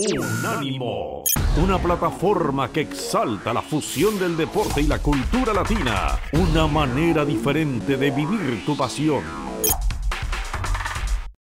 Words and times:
Unánimo, 0.00 1.24
una 1.60 1.76
plataforma 1.76 2.70
que 2.70 2.82
exalta 2.82 3.52
la 3.52 3.60
fusión 3.60 4.16
del 4.16 4.36
deporte 4.36 4.80
y 4.80 4.86
la 4.86 5.00
cultura 5.00 5.52
latina, 5.52 6.16
una 6.34 6.68
manera 6.68 7.24
diferente 7.24 7.96
de 7.96 8.12
vivir 8.12 8.64
tu 8.64 8.76
pasión. 8.76 9.24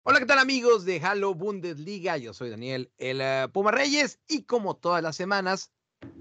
Hola, 0.04 0.20
¿qué 0.20 0.26
tal 0.26 0.38
amigos 0.38 0.84
de 0.84 1.00
Halo 1.00 1.34
Bundesliga? 1.34 2.18
Yo 2.18 2.32
soy 2.34 2.50
Daniel, 2.50 2.92
el 2.98 3.20
uh, 3.20 3.50
Puma 3.50 3.72
Reyes, 3.72 4.20
y 4.28 4.44
como 4.44 4.76
todas 4.76 5.02
las 5.02 5.16
semanas, 5.16 5.72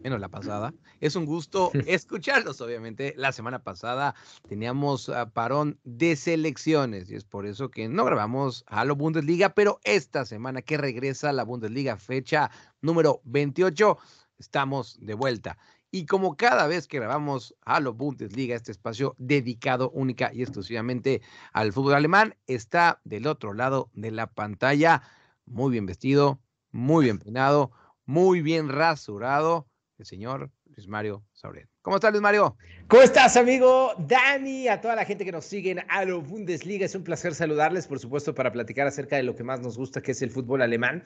menos 0.04 0.20
la 0.20 0.30
pasada. 0.30 0.74
Es 1.00 1.16
un 1.16 1.26
gusto 1.26 1.72
escucharlos, 1.88 2.62
obviamente. 2.62 3.14
La 3.18 3.32
semana 3.32 3.64
pasada 3.64 4.16
teníamos 4.48 5.10
uh, 5.10 5.30
parón 5.34 5.80
de 5.84 6.16
selecciones 6.16 7.10
y 7.10 7.16
es 7.16 7.26
por 7.26 7.46
eso 7.46 7.70
que 7.70 7.88
no 7.88 8.06
grabamos 8.06 8.64
Halo 8.68 8.96
Bundesliga, 8.96 9.50
pero 9.50 9.80
esta 9.84 10.26
semana 10.26 10.62
que 10.62 10.78
regresa 10.78 11.34
la 11.34 11.44
Bundesliga, 11.44 11.98
fecha 11.98 12.52
número 12.82 13.22
28, 13.26 13.98
estamos 14.38 14.98
de 15.02 15.14
vuelta. 15.14 15.58
Y 15.92 16.06
como 16.06 16.36
cada 16.36 16.68
vez 16.68 16.88
que 16.88 17.00
grabamos 17.00 17.56
Halo 17.62 17.94
Bundesliga, 17.94 18.56
este 18.56 18.74
espacio 18.74 19.16
dedicado 19.18 19.90
única 19.92 20.32
y 20.34 20.42
exclusivamente 20.42 21.22
al 21.54 21.72
fútbol 21.72 21.94
alemán, 21.94 22.36
está 22.48 23.00
del 23.06 23.28
otro 23.28 23.54
lado 23.54 23.90
de 23.94 24.12
la 24.12 24.28
pantalla, 24.28 25.02
muy 25.46 25.72
bien 25.72 25.86
vestido, 25.86 26.40
muy 26.72 27.06
bien 27.06 27.20
peinado, 27.20 27.72
muy 28.06 28.42
bien 28.42 28.70
rasurado, 28.70 29.68
el 29.98 30.06
señor 30.06 30.52
Luis 30.76 30.88
Mario 30.88 31.24
Sauret. 31.34 31.68
¿Cómo 31.82 31.98
estás, 31.98 32.12
Luis 32.12 32.22
Mario? 32.22 32.58
¿Cómo 32.88 33.02
estás, 33.02 33.38
amigo 33.38 33.94
Dani? 33.98 34.68
A 34.68 34.82
toda 34.82 34.96
la 34.96 35.06
gente 35.06 35.24
que 35.24 35.32
nos 35.32 35.46
sigue 35.46 35.72
en 35.72 35.80
Halo 35.88 36.22
Bundesliga, 36.22 36.86
es 36.86 36.96
un 36.96 37.04
placer 37.04 37.34
saludarles, 37.34 37.88
por 37.88 38.00
supuesto, 38.00 38.36
para 38.36 38.52
platicar 38.52 38.88
acerca 38.88 39.16
de 39.16 39.24
lo 39.24 39.36
que 39.36 39.44
más 39.44 39.62
nos 39.62 39.78
gusta, 39.78 40.02
que 40.02 40.12
es 40.12 40.22
el 40.22 40.32
fútbol 40.32 40.62
alemán. 40.62 41.04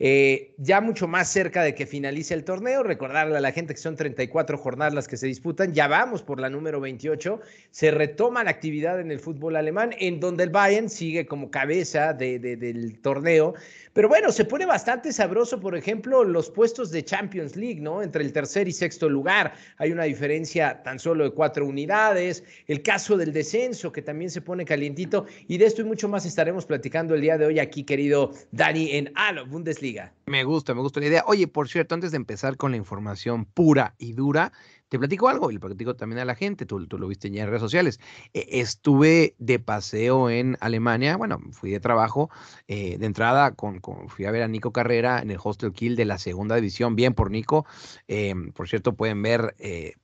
Eh, 0.00 0.54
ya 0.58 0.80
mucho 0.80 1.08
más 1.08 1.28
cerca 1.28 1.62
de 1.62 1.74
que 1.74 1.84
finalice 1.84 2.32
el 2.32 2.44
torneo, 2.44 2.84
recordarle 2.84 3.36
a 3.36 3.40
la 3.40 3.50
gente 3.50 3.74
que 3.74 3.80
son 3.80 3.96
34 3.96 4.56
jornadas 4.56 4.94
las 4.94 5.08
que 5.08 5.16
se 5.16 5.26
disputan, 5.26 5.74
ya 5.74 5.88
vamos 5.88 6.22
por 6.22 6.38
la 6.38 6.48
número 6.48 6.80
28, 6.80 7.40
se 7.72 7.90
retoma 7.90 8.44
la 8.44 8.50
actividad 8.50 9.00
en 9.00 9.10
el 9.10 9.18
fútbol 9.18 9.56
alemán, 9.56 9.90
en 9.98 10.20
donde 10.20 10.44
el 10.44 10.50
Bayern 10.50 10.88
sigue 10.88 11.26
como 11.26 11.50
cabeza 11.50 12.12
de, 12.12 12.38
de, 12.38 12.56
del 12.56 13.00
torneo, 13.00 13.54
pero 13.98 14.08
bueno, 14.08 14.30
se 14.30 14.44
pone 14.44 14.64
bastante 14.64 15.12
sabroso, 15.12 15.58
por 15.58 15.76
ejemplo, 15.76 16.22
los 16.22 16.50
puestos 16.50 16.92
de 16.92 17.04
Champions 17.04 17.56
League, 17.56 17.80
¿no? 17.80 18.00
Entre 18.00 18.22
el 18.22 18.32
tercer 18.32 18.68
y 18.68 18.72
sexto 18.72 19.08
lugar 19.08 19.54
hay 19.76 19.90
una 19.90 20.04
diferencia 20.04 20.84
tan 20.84 21.00
solo 21.00 21.24
de 21.24 21.30
cuatro 21.32 21.66
unidades, 21.66 22.44
el 22.68 22.80
caso 22.82 23.16
del 23.16 23.32
descenso 23.32 23.90
que 23.90 24.00
también 24.00 24.30
se 24.30 24.40
pone 24.40 24.64
calientito, 24.64 25.26
y 25.48 25.58
de 25.58 25.64
esto 25.64 25.82
y 25.82 25.84
mucho 25.84 26.08
más 26.08 26.24
estaremos 26.26 26.64
platicando 26.64 27.16
el 27.16 27.22
día 27.22 27.38
de 27.38 27.46
hoy 27.46 27.58
aquí, 27.58 27.82
querido 27.82 28.30
Dani, 28.52 28.92
en 28.92 29.10
Halo 29.16 29.48
Bundesliga. 29.48 30.12
Me 30.26 30.44
gusta, 30.44 30.74
me 30.74 30.80
gusta 30.80 31.00
la 31.00 31.06
idea. 31.06 31.24
Oye, 31.26 31.48
por 31.48 31.68
cierto, 31.68 31.96
antes 31.96 32.12
de 32.12 32.18
empezar 32.18 32.56
con 32.56 32.70
la 32.70 32.76
información 32.76 33.46
pura 33.46 33.96
y 33.98 34.12
dura, 34.12 34.52
te 34.88 34.98
platico 34.98 35.28
algo 35.28 35.50
y 35.50 35.54
le 35.54 35.60
platico 35.60 35.94
también 35.94 36.20
a 36.20 36.24
la 36.24 36.34
gente, 36.34 36.66
tú, 36.66 36.78
lo 36.78 37.08
viste 37.08 37.30
ya 37.30 37.42
en 37.42 37.48
redes 37.48 37.60
sociales. 37.60 38.00
Eh, 38.32 38.46
estuve 38.52 39.34
de 39.38 39.58
paseo 39.58 40.30
en 40.30 40.56
Alemania, 40.60 41.16
bueno, 41.16 41.38
fui 41.52 41.70
de 41.70 41.80
trabajo, 41.80 42.30
eh, 42.66 42.98
de 42.98 43.06
entrada 43.06 43.52
con, 43.52 43.80
fui 44.08 44.24
a 44.24 44.30
ver 44.30 44.42
a 44.42 44.48
Nico 44.48 44.72
Carrera 44.72 45.20
en 45.20 45.30
el 45.30 45.38
Hostel 45.42 45.72
Kill 45.72 45.96
de 45.96 46.04
la 46.04 46.18
segunda 46.18 46.56
división, 46.56 46.96
bien 46.96 47.14
por 47.14 47.30
Nico. 47.30 47.66
Eh, 48.08 48.34
por 48.54 48.68
cierto, 48.68 48.94
pueden 48.94 49.22
ver 49.22 49.54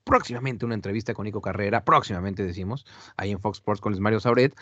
próximamente 0.05 0.65
una 0.65 0.75
entrevista 0.75 1.15
con 1.15 1.25
Nico 1.25 1.41
Carrera, 1.41 1.85
próximamente 1.85 2.45
decimos, 2.45 2.87
ahí 3.17 3.31
en 3.31 3.41
Fox 3.41 3.59
Sports 3.59 3.81
con 3.81 3.93
Luis 3.93 4.01
Mario 4.01 4.21
Sauret. 4.21 4.55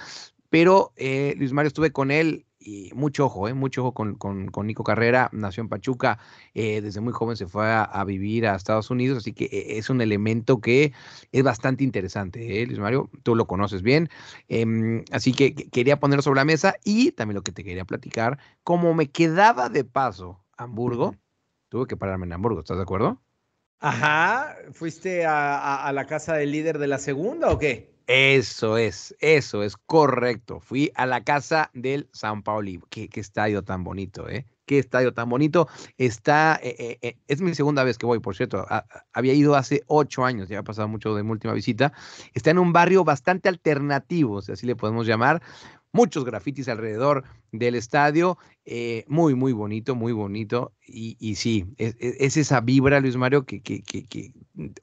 Pero 0.50 0.92
Luis 0.98 1.52
Mario 1.52 1.68
estuve 1.68 1.92
con 1.92 2.10
él 2.10 2.44
y 2.64 2.90
mucho 2.94 3.26
ojo, 3.26 3.48
¿eh? 3.48 3.54
mucho 3.54 3.82
ojo 3.82 3.94
con, 3.94 4.14
con, 4.14 4.48
con, 4.48 4.66
Nico 4.66 4.84
Carrera, 4.84 5.28
nació 5.32 5.62
en 5.62 5.68
Pachuca, 5.68 6.18
eh, 6.54 6.80
desde 6.80 7.00
muy 7.00 7.12
joven 7.12 7.36
se 7.36 7.46
fue 7.46 7.66
a, 7.66 7.82
a, 7.82 8.04
vivir 8.04 8.46
a 8.46 8.54
Estados 8.54 8.90
Unidos, 8.90 9.18
así 9.18 9.32
que 9.32 9.44
eh, 9.46 9.78
es 9.78 9.90
un 9.90 10.00
elemento 10.00 10.60
que 10.60 10.92
es 11.32 11.42
bastante 11.42 11.84
interesante, 11.84 12.62
¿eh, 12.62 12.66
Luis 12.66 12.78
Mario, 12.78 13.10
tú 13.22 13.34
lo 13.34 13.46
conoces 13.46 13.82
bien, 13.82 14.08
eh, 14.48 15.04
así 15.12 15.32
que 15.32 15.54
quería 15.54 15.98
ponerlo 15.98 16.22
sobre 16.22 16.40
la 16.40 16.44
mesa 16.44 16.76
y 16.84 17.12
también 17.12 17.36
lo 17.36 17.42
que 17.42 17.52
te 17.52 17.64
quería 17.64 17.84
platicar, 17.84 18.38
como 18.64 18.94
me 18.94 19.10
quedaba 19.10 19.68
de 19.68 19.84
paso 19.84 20.44
Hamburgo, 20.56 21.16
tuve 21.68 21.86
que 21.86 21.96
pararme 21.96 22.26
en 22.26 22.32
Hamburgo, 22.34 22.60
¿estás 22.60 22.76
de 22.76 22.82
acuerdo? 22.84 23.20
Ajá, 23.82 24.56
¿fuiste 24.72 25.26
a, 25.26 25.84
a, 25.84 25.92
la 25.92 26.06
casa 26.06 26.34
del 26.34 26.52
líder 26.52 26.78
de 26.78 26.86
la 26.86 26.98
segunda 26.98 27.50
o 27.50 27.58
qué? 27.58 27.92
Eso 28.06 28.78
es, 28.78 29.16
eso 29.18 29.64
es 29.64 29.76
correcto. 29.76 30.60
Fui 30.60 30.92
a 30.94 31.04
la 31.04 31.24
casa 31.24 31.68
del 31.74 32.08
San 32.12 32.44
Pauli. 32.44 32.80
Qué, 32.90 33.08
qué 33.08 33.18
estadio 33.18 33.62
tan 33.62 33.82
bonito, 33.82 34.28
¿eh? 34.28 34.46
Qué 34.66 34.78
estadio 34.78 35.12
tan 35.12 35.28
bonito. 35.28 35.66
Está, 35.98 36.60
eh, 36.62 36.98
eh, 37.02 37.16
es 37.26 37.40
mi 37.40 37.56
segunda 37.56 37.82
vez 37.82 37.98
que 37.98 38.06
voy, 38.06 38.20
por 38.20 38.36
cierto. 38.36 38.64
A, 38.68 38.86
había 39.12 39.34
ido 39.34 39.56
hace 39.56 39.82
ocho 39.88 40.24
años, 40.24 40.48
ya 40.48 40.60
ha 40.60 40.62
pasado 40.62 40.86
mucho 40.86 41.14
de 41.16 41.24
mi 41.24 41.30
última 41.32 41.52
visita. 41.52 41.92
Está 42.34 42.52
en 42.52 42.58
un 42.58 42.72
barrio 42.72 43.02
bastante 43.02 43.48
alternativo, 43.48 44.42
si 44.42 44.52
así 44.52 44.64
le 44.64 44.76
podemos 44.76 45.08
llamar. 45.08 45.42
Muchos 45.92 46.24
grafitis 46.24 46.68
alrededor 46.68 47.24
del 47.52 47.74
estadio. 47.74 48.38
Eh, 48.64 49.04
muy, 49.08 49.34
muy 49.34 49.52
bonito, 49.52 49.94
muy 49.94 50.12
bonito. 50.12 50.72
Y, 50.86 51.16
y 51.20 51.34
sí, 51.34 51.66
es, 51.76 51.96
es, 51.98 52.36
esa 52.36 52.60
vibra, 52.60 53.00
Luis 53.00 53.16
Mario, 53.16 53.44
que, 53.44 53.60
que, 53.60 53.82
que, 53.82 54.06
que, 54.06 54.32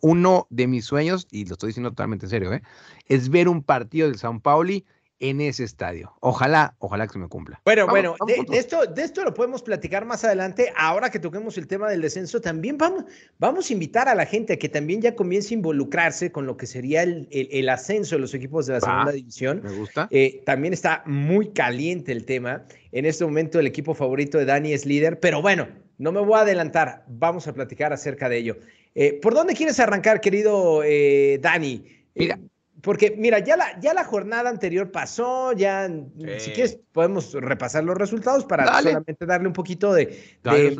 uno 0.01 0.47
de 0.49 0.67
mis 0.67 0.85
sueños, 0.85 1.27
y 1.31 1.45
lo 1.45 1.53
estoy 1.53 1.69
diciendo 1.69 1.89
totalmente 1.89 2.25
en 2.25 2.29
serio, 2.29 2.53
¿eh? 2.53 2.61
es 3.07 3.29
ver 3.29 3.49
un 3.49 3.63
partido 3.63 4.07
del 4.07 4.17
San 4.17 4.39
Pauli 4.39 4.85
en 5.19 5.41
ese 5.41 5.63
estadio. 5.63 6.13
Ojalá, 6.21 6.75
ojalá 6.79 7.07
que 7.07 7.13
se 7.13 7.19
me 7.19 7.27
cumpla. 7.27 7.61
Bueno, 7.65 7.85
vamos, 7.85 7.93
bueno, 7.93 8.15
vamos 8.19 8.45
de, 8.47 8.51
de, 8.51 8.57
esto, 8.57 8.85
de 8.85 9.03
esto 9.03 9.23
lo 9.23 9.33
podemos 9.33 9.61
platicar 9.61 10.05
más 10.05 10.23
adelante. 10.23 10.71
Ahora 10.75 11.09
que 11.09 11.19
toquemos 11.19 11.57
el 11.57 11.67
tema 11.67 11.89
del 11.89 12.01
descenso, 12.01 12.39
también 12.41 12.77
vamos, 12.77 13.05
vamos 13.37 13.69
a 13.69 13.73
invitar 13.73 14.07
a 14.07 14.15
la 14.15 14.25
gente 14.25 14.53
a 14.53 14.57
que 14.57 14.69
también 14.69 15.01
ya 15.01 15.15
comience 15.15 15.53
a 15.53 15.57
involucrarse 15.57 16.31
con 16.31 16.45
lo 16.45 16.57
que 16.57 16.65
sería 16.65 17.03
el, 17.03 17.27
el, 17.31 17.49
el 17.51 17.69
ascenso 17.69 18.15
de 18.15 18.21
los 18.21 18.33
equipos 18.33 18.65
de 18.65 18.73
la 18.73 18.81
segunda 18.81 19.11
división. 19.11 19.61
Me 19.63 19.71
gusta. 19.71 20.07
Eh, 20.11 20.41
también 20.45 20.73
está 20.73 21.03
muy 21.05 21.49
caliente 21.49 22.11
el 22.11 22.25
tema. 22.25 22.63
En 22.91 23.05
este 23.05 23.25
momento 23.25 23.59
el 23.59 23.67
equipo 23.67 23.93
favorito 23.93 24.37
de 24.37 24.45
Dani 24.45 24.73
es 24.73 24.85
líder, 24.85 25.19
pero 25.19 25.41
bueno, 25.41 25.67
no 25.97 26.11
me 26.11 26.21
voy 26.21 26.37
a 26.37 26.41
adelantar. 26.41 27.03
Vamos 27.07 27.47
a 27.47 27.53
platicar 27.53 27.91
acerca 27.93 28.29
de 28.29 28.37
ello. 28.37 28.57
Eh, 28.95 29.19
¿Por 29.21 29.33
dónde 29.33 29.53
quieres 29.53 29.79
arrancar, 29.79 30.21
querido 30.21 30.81
eh, 30.83 31.39
Dani? 31.41 31.85
Mira 32.15 32.39
porque 32.81 33.15
mira, 33.17 33.39
ya 33.39 33.57
la, 33.57 33.79
ya 33.79 33.93
la 33.93 34.03
jornada 34.03 34.49
anterior 34.49 34.91
pasó, 34.91 35.53
ya 35.53 35.87
sí. 35.87 36.39
si 36.39 36.51
quieres 36.51 36.79
podemos 36.91 37.33
repasar 37.33 37.83
los 37.83 37.97
resultados 37.97 38.45
para 38.45 38.65
Dale. 38.65 38.89
solamente 38.89 39.25
darle 39.25 39.47
un 39.47 39.53
poquito 39.53 39.93
de, 39.93 40.05
de, 40.43 40.77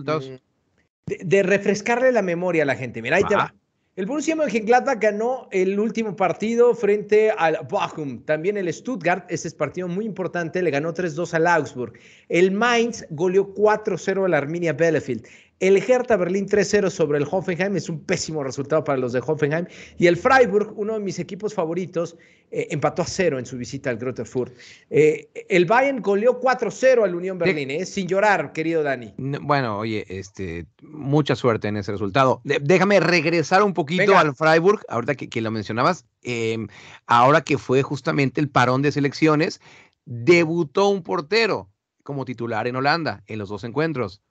de, 1.06 1.20
de, 1.20 1.44
refrescarle 1.44 2.12
la 2.12 2.22
memoria 2.22 2.64
a 2.64 2.66
la 2.66 2.76
gente. 2.76 3.02
Mira, 3.02 3.18
ahí 3.18 3.24
Ajá. 3.24 3.30
te 3.30 3.36
va. 3.36 3.54
El 4.00 4.06
Borussia 4.06 4.34
Mönchengladbach 4.34 4.98
ganó 4.98 5.50
el 5.52 5.78
último 5.78 6.16
partido 6.16 6.74
frente 6.74 7.32
al 7.32 7.60
Bochum. 7.70 8.24
También 8.24 8.56
el 8.56 8.72
Stuttgart, 8.74 9.30
ese 9.30 9.50
es 9.50 9.54
partido 9.54 9.90
muy 9.90 10.06
importante, 10.06 10.62
le 10.62 10.72
ganó 10.72 10.94
3-2 10.94 11.34
al 11.34 11.48
Augsburg. 11.48 12.00
El 12.30 12.52
Mainz 12.52 13.06
goleó 13.10 13.54
4-0 13.54 14.24
al 14.24 14.34
Arminia 14.36 14.72
Bielefeld. 14.72 15.28
El 15.60 15.78
Hertha 15.78 16.16
Berlín 16.16 16.48
3-0 16.48 16.90
sobre 16.90 17.18
el 17.18 17.28
Hoffenheim 17.30 17.76
es 17.76 17.90
un 17.90 18.00
pésimo 18.00 18.44
resultado 18.44 18.84
para 18.84 18.98
los 18.98 19.12
de 19.12 19.22
Hoffenheim. 19.26 19.66
Y 19.98 20.08
el 20.08 20.16
Freiburg, 20.16 20.74
uno 20.78 20.94
de 20.94 21.00
mis 21.00 21.20
equipos 21.20 21.54
favoritos, 21.54 22.16
eh, 22.52 22.68
empató 22.72 23.02
a 23.02 23.06
cero 23.06 23.40
en 23.40 23.46
su 23.46 23.58
visita 23.58 23.90
al 23.90 23.98
Grotterfurt. 23.98 24.56
Eh, 24.90 25.30
el 25.50 25.66
Bayern 25.66 26.02
goleó 26.02 26.40
4-0 26.40 27.04
al 27.04 27.14
Unión 27.14 27.38
Berlín, 27.38 27.72
eh, 27.72 27.86
sin 27.86 28.08
llorar, 28.08 28.54
querido 28.54 28.84
Dani. 28.84 29.14
Bueno, 29.18 29.80
oye, 29.80 30.06
este, 30.08 30.66
mucha 30.82 31.36
suerte 31.36 31.68
en 31.68 31.78
ese 31.78 31.92
resultado. 31.92 32.42
De 32.44 32.60
déjame 32.60 33.00
regresar 33.00 33.62
un 33.62 33.74
poquito 33.74 34.04
Venga. 34.04 34.20
al 34.22 34.36
Freiburg, 34.36 34.82
ahorita 34.88 35.16
que, 35.16 35.30
que 35.30 35.42
lo 35.42 35.52
mencionabas. 35.52 36.06
Eh, 36.24 36.58
ahora 37.06 37.42
que 37.42 37.58
fue 37.58 37.84
justamente 37.84 38.40
el 38.40 38.50
parón 38.50 38.82
de 38.82 38.92
selecciones, 38.92 39.60
debutó 40.06 40.88
un 40.90 41.04
portero 41.04 41.70
como 42.04 42.26
titular 42.26 42.68
en 42.68 42.76
Holanda 42.76 43.24
en 43.28 43.38
los 43.38 43.50
dos 43.50 43.64
encuentros. 43.64 44.22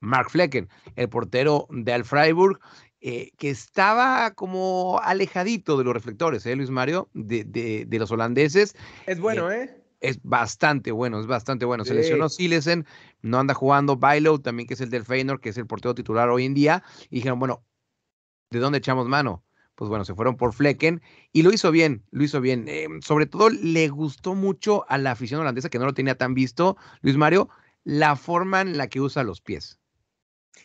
Mark 0.00 0.30
Flecken, 0.30 0.68
el 0.96 1.08
portero 1.08 1.66
de 1.70 1.92
Al 1.92 2.04
Freiburg, 2.04 2.58
eh, 3.00 3.30
que 3.38 3.50
estaba 3.50 4.32
como 4.32 5.00
alejadito 5.02 5.78
de 5.78 5.84
los 5.84 5.94
reflectores, 5.94 6.44
¿eh, 6.46 6.56
Luis 6.56 6.70
Mario? 6.70 7.08
De, 7.14 7.44
de, 7.44 7.86
de 7.86 7.98
los 7.98 8.10
holandeses. 8.10 8.74
Es 9.06 9.20
bueno, 9.20 9.50
¿eh? 9.50 9.64
¿eh? 9.64 9.76
Es 10.00 10.18
bastante 10.22 10.92
bueno, 10.92 11.20
es 11.20 11.26
bastante 11.26 11.66
bueno. 11.66 11.84
Se 11.84 11.94
lesionó 11.94 12.28
Silesen, 12.28 12.86
no 13.20 13.38
anda 13.38 13.52
jugando 13.54 13.96
Bailo, 13.96 14.40
también 14.40 14.66
que 14.66 14.74
es 14.74 14.80
el 14.80 14.90
del 14.90 15.04
Feyenoord, 15.04 15.40
que 15.40 15.50
es 15.50 15.58
el 15.58 15.66
portero 15.66 15.94
titular 15.94 16.30
hoy 16.30 16.46
en 16.46 16.54
día. 16.54 16.82
Y 17.10 17.16
dijeron, 17.16 17.38
bueno, 17.38 17.64
¿de 18.50 18.58
dónde 18.58 18.78
echamos 18.78 19.06
mano? 19.08 19.44
Pues 19.74 19.88
bueno, 19.88 20.04
se 20.04 20.14
fueron 20.14 20.36
por 20.36 20.52
Flecken 20.52 21.00
y 21.32 21.42
lo 21.42 21.52
hizo 21.52 21.70
bien, 21.70 22.04
lo 22.10 22.22
hizo 22.24 22.40
bien. 22.40 22.66
Eh, 22.68 22.86
sobre 23.02 23.26
todo 23.26 23.48
le 23.50 23.88
gustó 23.88 24.34
mucho 24.34 24.84
a 24.90 24.98
la 24.98 25.12
afición 25.12 25.40
holandesa, 25.40 25.70
que 25.70 25.78
no 25.78 25.86
lo 25.86 25.94
tenía 25.94 26.16
tan 26.16 26.34
visto, 26.34 26.76
Luis 27.00 27.16
Mario, 27.16 27.48
la 27.84 28.16
forma 28.16 28.60
en 28.60 28.76
la 28.76 28.88
que 28.88 29.00
usa 29.00 29.22
los 29.22 29.40
pies. 29.40 29.79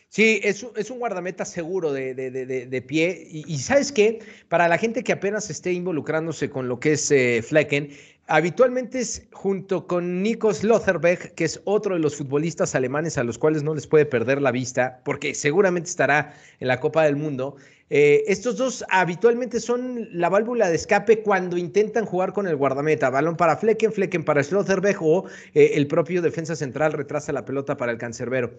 Sí, 0.08 0.40
es, 0.42 0.62
un 0.62 0.98
guardameta 0.98 1.44
seguro 1.44 1.92
de, 1.92 2.84
pie. 2.86 3.26
Y, 3.30 3.44
y, 3.52 3.58
sabes 3.58 3.92
qué, 3.92 4.20
para 4.48 4.66
la 4.66 4.78
gente 4.78 5.04
que 5.04 5.12
apenas 5.12 5.50
esté 5.50 5.72
involucrándose 5.72 6.48
con 6.48 6.68
lo 6.68 6.80
que 6.80 6.92
es 6.92 7.10
eh, 7.10 7.42
Flecken, 7.42 7.90
Habitualmente 8.28 8.98
es 8.98 9.28
junto 9.30 9.86
con 9.86 10.20
Nikos 10.24 10.64
Lotherbeck, 10.64 11.34
que 11.34 11.44
es 11.44 11.60
otro 11.64 11.94
de 11.94 12.00
los 12.00 12.16
futbolistas 12.16 12.74
alemanes 12.74 13.18
a 13.18 13.24
los 13.24 13.38
cuales 13.38 13.62
no 13.62 13.72
les 13.72 13.86
puede 13.86 14.04
perder 14.04 14.42
la 14.42 14.50
vista, 14.50 15.00
porque 15.04 15.32
seguramente 15.32 15.88
estará 15.88 16.34
en 16.58 16.66
la 16.66 16.80
Copa 16.80 17.04
del 17.04 17.14
Mundo. 17.14 17.56
Eh, 17.88 18.24
estos 18.26 18.56
dos 18.56 18.84
habitualmente 18.88 19.60
son 19.60 20.08
la 20.12 20.28
válvula 20.28 20.68
de 20.68 20.74
escape 20.74 21.22
cuando 21.22 21.56
intentan 21.56 22.04
jugar 22.04 22.32
con 22.32 22.48
el 22.48 22.56
guardameta. 22.56 23.10
Balón 23.10 23.36
para 23.36 23.56
Flecken, 23.56 23.92
Flecken 23.92 24.24
para 24.24 24.42
Schlotterbeck 24.42 25.00
o 25.00 25.26
eh, 25.54 25.72
el 25.74 25.86
propio 25.86 26.20
defensa 26.20 26.56
central 26.56 26.92
retrasa 26.92 27.32
la 27.32 27.44
pelota 27.44 27.76
para 27.76 27.92
el 27.92 27.98
cancerbero. 27.98 28.52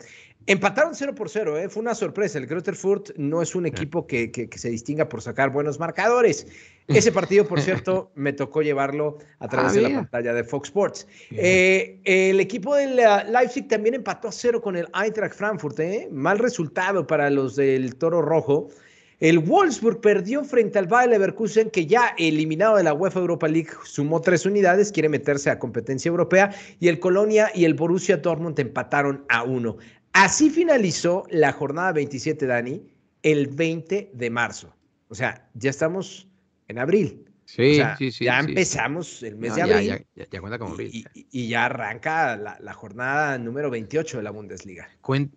Empataron 0.46 0.96
0 0.96 1.14
por 1.14 1.30
0, 1.30 1.58
eh, 1.58 1.70
fue 1.70 1.82
una 1.82 1.94
sorpresa. 1.94 2.38
El 2.38 2.48
Grotterfurt 2.48 3.10
no 3.18 3.42
es 3.42 3.54
un 3.54 3.66
equipo 3.66 4.08
que, 4.08 4.32
que, 4.32 4.48
se 4.58 4.70
distinga 4.70 5.10
por 5.10 5.22
sacar 5.22 5.52
buenos 5.52 5.78
marcadores. 5.78 6.48
Ese 6.88 7.12
partido, 7.12 7.46
por 7.46 7.60
cierto, 7.62 8.12
me 8.16 8.32
tocó 8.32 8.62
llevarlo 8.62 9.18
a 9.40 9.50
través 9.50 9.74
ah, 9.74 9.76
de 9.76 9.82
la 9.82 9.90
pantalla 9.90 10.34
de 10.34 10.46
Fox 10.46 10.70
Sports. 10.70 11.06
el 11.32 12.40
equipo 12.40 12.76
del 12.76 12.96
Leipzig 12.96 13.68
también 13.68 13.96
empató 13.96 14.30
a 14.30 14.32
0 14.32 14.62
con 14.62 14.78
el 14.78 14.88
Eintracht 14.94 15.36
Frankfurt. 15.36 15.78
Mal 16.12 16.40
resultado 16.40 17.06
para 17.06 17.30
los 17.30 17.58
del 17.58 17.96
Toro 17.96 18.22
Rojo. 18.22 18.70
El 19.20 19.40
Wolfsburg 19.40 20.00
perdió 20.00 20.44
frente 20.44 20.78
al 20.78 20.86
Bayer 20.86 21.10
Leverkusen, 21.10 21.72
que 21.72 21.88
ya 21.88 22.14
eliminado 22.20 22.78
de 22.78 22.84
la 22.84 22.94
UEFA 22.94 23.20
Europa 23.20 23.48
League 23.48 23.72
sumó 23.84 24.22
tres 24.22 24.46
unidades, 24.46 24.92
quiere 24.92 25.10
meterse 25.10 25.50
a 25.50 25.58
competencia 25.58 26.10
europea, 26.10 26.54
y 26.80 26.88
el 26.88 27.00
Colonia 27.00 27.50
y 27.56 27.66
el 27.66 27.74
Borussia 27.74 28.18
Dortmund 28.18 28.60
empataron 28.60 29.26
a 29.28 29.42
uno. 29.42 29.78
Así 30.14 30.52
finalizó 30.52 31.24
la 31.32 31.52
jornada 31.52 31.94
27, 31.94 32.46
Dani, 32.46 32.84
el 33.24 33.48
20 33.48 34.12
de 34.14 34.30
marzo. 34.30 34.76
O 35.10 35.16
sea, 35.16 35.50
ya 35.56 35.72
estamos 35.72 36.28
en 36.68 36.78
abril. 36.78 37.26
Sí, 37.48 37.82
sí, 37.98 38.12
sí. 38.12 38.26
Ya 38.26 38.40
empezamos 38.40 39.24
el 39.24 39.38
mes 39.38 39.56
de 39.56 39.62
abril. 39.62 40.06
Ya, 40.16 40.28
ya, 40.30 40.42
cuenta 40.42 40.60
como 40.60 40.74
abril. 40.74 41.08
Y, 41.14 41.48
ya 41.48 41.66
arranca 41.66 42.36
la, 42.36 42.74
jornada 42.74 43.38
número 43.38 43.70
28 43.70 44.18
de 44.18 44.24
la 44.24 44.32
Bundesliga. 44.32 44.90
Eh, 45.14 45.30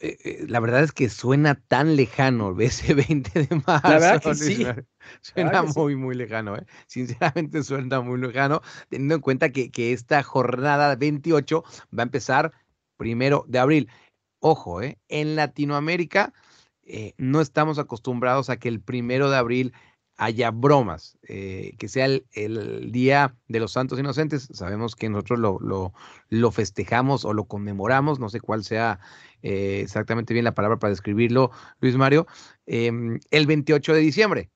eh, 0.00 0.44
la 0.46 0.60
verdad 0.60 0.82
es 0.82 0.92
que 0.92 1.08
suena 1.08 1.54
tan 1.54 1.96
lejano 1.96 2.54
ese 2.60 2.92
20 2.92 3.46
de 3.46 3.62
marzo. 3.66 3.88
La 3.88 3.98
verdad 3.98 4.22
que 4.22 4.34
sí. 4.34 4.66
Suena 5.22 5.62
muy, 5.62 5.96
muy 5.96 6.14
lejano. 6.14 6.56
¿eh? 6.56 6.66
Sinceramente 6.86 7.62
suena 7.62 8.02
muy 8.02 8.20
lejano, 8.20 8.60
teniendo 8.90 9.14
en 9.14 9.20
cuenta 9.22 9.48
que, 9.48 9.70
que 9.70 9.94
esta 9.94 10.22
jornada 10.22 10.94
28 10.96 11.64
va 11.98 12.02
a 12.02 12.04
empezar 12.04 12.52
primero 12.98 13.46
de 13.48 13.58
abril. 13.58 13.88
Ojo, 14.40 14.82
¿eh? 14.82 14.98
en 15.08 15.34
Latinoamérica 15.34 16.34
eh, 16.82 17.14
no 17.16 17.40
estamos 17.40 17.78
acostumbrados 17.78 18.50
a 18.50 18.58
que 18.58 18.68
el 18.68 18.80
primero 18.80 19.30
de 19.30 19.36
abril 19.38 19.72
haya 20.16 20.50
bromas, 20.50 21.18
eh, 21.28 21.74
que 21.78 21.88
sea 21.88 22.06
el, 22.06 22.92
Día 22.92 23.34
de 23.48 23.60
los 23.60 23.72
Santos 23.72 23.98
Inocentes. 23.98 24.48
Sabemos 24.52 24.94
que 24.94 25.08
nosotros 25.08 25.38
lo, 25.38 25.92
lo, 26.28 26.50
festejamos 26.50 27.24
o 27.24 27.32
lo 27.32 27.44
conmemoramos, 27.44 28.20
no 28.20 28.28
sé 28.28 28.40
cuál 28.40 28.64
sea 28.64 29.00
eh, 29.42 29.80
exactamente 29.82 30.34
bien 30.34 30.44
la 30.44 30.54
palabra 30.54 30.78
para 30.78 30.90
describirlo, 30.90 31.50
Luis 31.80 31.96
Mario, 31.96 32.26
em, 32.66 33.18
el 33.30 33.46
28 33.46 33.94
de 33.94 34.00
diciembre. 34.00 34.50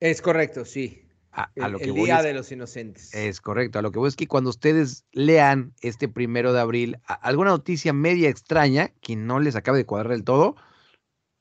Es 0.00 0.22
correcto, 0.22 0.64
sí. 0.64 1.04
A, 1.32 1.50
el, 1.54 1.72
lo 1.72 1.78
que 1.78 1.92
Día 1.92 2.22
de 2.22 2.32
los 2.32 2.50
Inocentes. 2.50 3.14
Es 3.14 3.40
correcto. 3.40 3.78
A 3.78 3.82
lo 3.82 3.92
que 3.92 3.98
voy 3.98 4.08
es 4.08 4.16
que 4.16 4.26
cuando 4.26 4.50
ustedes 4.50 5.04
lean 5.12 5.74
este 5.82 6.08
primero 6.08 6.52
de 6.52 6.60
abril 6.60 6.98
alguna 7.04 7.50
noticia 7.50 7.92
media 7.92 8.28
extraña 8.28 8.88
que 9.00 9.14
no 9.14 9.38
les 9.38 9.54
acabe 9.54 9.78
de 9.78 9.86
cuadrar 9.86 10.12
del 10.12 10.24
todo, 10.24 10.56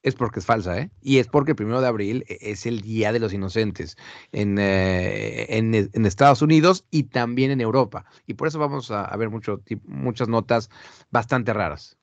es 0.08 0.16
porque 0.16 0.40
es 0.40 0.46
falsa, 0.46 0.80
¿eh? 0.80 0.90
Y 1.02 1.18
es 1.18 1.28
porque 1.28 1.52
el 1.52 1.56
primero 1.56 1.82
de 1.82 1.88
abril 1.88 2.26
e, 2.28 2.38
es 2.42 2.66
el 2.66 2.82
Día 2.82 3.12
de 3.12 3.20
los 3.20 3.34
Inocentes 3.34 3.98
en, 4.32 4.58
eh, 4.58 5.58
en, 5.58 6.06
Estados 6.06 6.42
Unidos 6.42 6.86
y 6.90 7.04
también 7.04 7.52
en 7.52 7.62
Europa. 7.62 8.06
Y 8.26 8.36
por 8.36 8.48
eso 8.48 8.60
vamos 8.60 8.90
a, 8.92 9.16
ver 9.18 9.30
mucho, 9.30 9.62
muchas 9.86 10.30
notas 10.30 10.70
bastante 11.12 11.54
raras. 11.54 11.98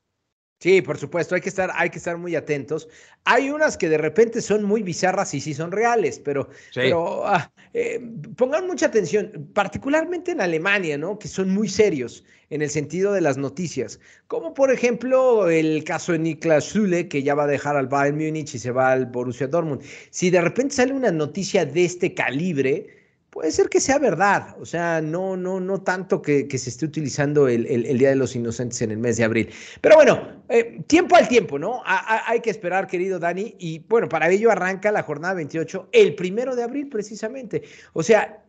Sí, 0.65 0.81
por 0.81 0.97
supuesto, 0.97 1.35
hay 1.35 1.43
que, 1.43 1.51
estar, 1.51 1.71
hay 1.75 1.91
que 1.91 1.99
estar 1.99 2.17
muy 2.17 2.35
atentos. 2.35 2.89
Hay 3.25 3.51
unas 3.51 3.77
que 3.77 3.91
de 3.91 3.99
repente 3.99 4.41
son 4.41 4.65
muy 4.65 4.83
bizarras 4.83 5.35
y 5.35 5.41
sí 5.43 5.53
son 5.53 5.71
reales, 5.71 6.19
pero, 6.19 6.49
pero 6.75 7.27
ah, 7.27 7.53
eh, 7.75 8.01
pongan 8.35 8.67
mucha 8.67 8.87
atención, 8.87 9.51
particularmente 9.53 10.31
en 10.31 10.41
Alemania, 10.41 10.97
¿no? 10.97 11.19
Que 11.19 11.29
son 11.29 11.51
muy 11.51 11.69
serios 11.69 12.25
en 12.49 12.63
el 12.63 12.71
sentido 12.71 13.13
de 13.13 13.21
las 13.21 13.37
noticias, 13.37 14.01
como 14.27 14.55
por 14.55 14.73
ejemplo 14.73 15.51
el 15.51 15.85
caso 15.85 16.13
de 16.13 16.21
Niklas 16.21 16.71
Zule, 16.71 17.09
que 17.09 17.23
ya 17.23 17.35
va 17.35 17.45
a 17.45 17.49
dejar 17.49 17.77
al 17.77 17.89
Bayern 17.89 18.17
Múnich 18.17 18.55
y 18.55 18.59
se 18.59 18.71
va 18.71 18.93
al 18.93 19.05
Borussia 19.05 19.47
Dortmund. 19.47 19.83
Si 20.09 20.31
de 20.31 20.41
repente 20.41 20.77
sale 20.77 20.95
una 20.95 21.11
noticia 21.11 21.67
de 21.67 21.85
este 21.85 22.15
calibre, 22.15 23.04
puede 23.35 23.51
ser 23.51 23.69
que 23.69 23.81
sea 23.81 23.99
verdad, 23.99 24.55
o 24.61 24.65
sea, 24.65 25.01
no, 25.01 25.37
no, 25.37 25.59
no 25.59 25.83
tanto 25.83 26.23
que, 26.23 26.47
se 26.57 26.71
esté 26.71 26.87
utilizando 26.87 27.49
el, 27.49 27.99
Día 27.99 28.11
de 28.11 28.15
los 28.15 28.37
Inocentes 28.37 28.81
en 28.81 28.93
el 28.93 28.99
mes 28.99 29.17
de 29.17 29.25
abril. 29.25 29.51
Pero 29.81 29.97
bueno, 29.97 30.45
eh, 30.49 30.81
tiempo 30.87 31.17
al 31.17 31.27
tiempo, 31.27 31.59
¿no? 31.59 31.83
hay 31.85 32.39
que 32.39 32.51
esperar, 32.51 32.87
querido 32.87 33.19
Dani, 33.19 33.57
y 33.59 33.81
bueno, 33.89 34.09
para 34.09 34.31
ello 34.31 34.53
arranca 34.53 34.93
la 34.93 35.03
jornada 35.03 35.35
28 35.35 35.89
el 35.91 36.15
primero 36.15 36.55
de 36.55 36.63
abril 36.63 36.89
precisamente. 36.89 37.65
O 37.93 38.05
sea, 38.05 38.45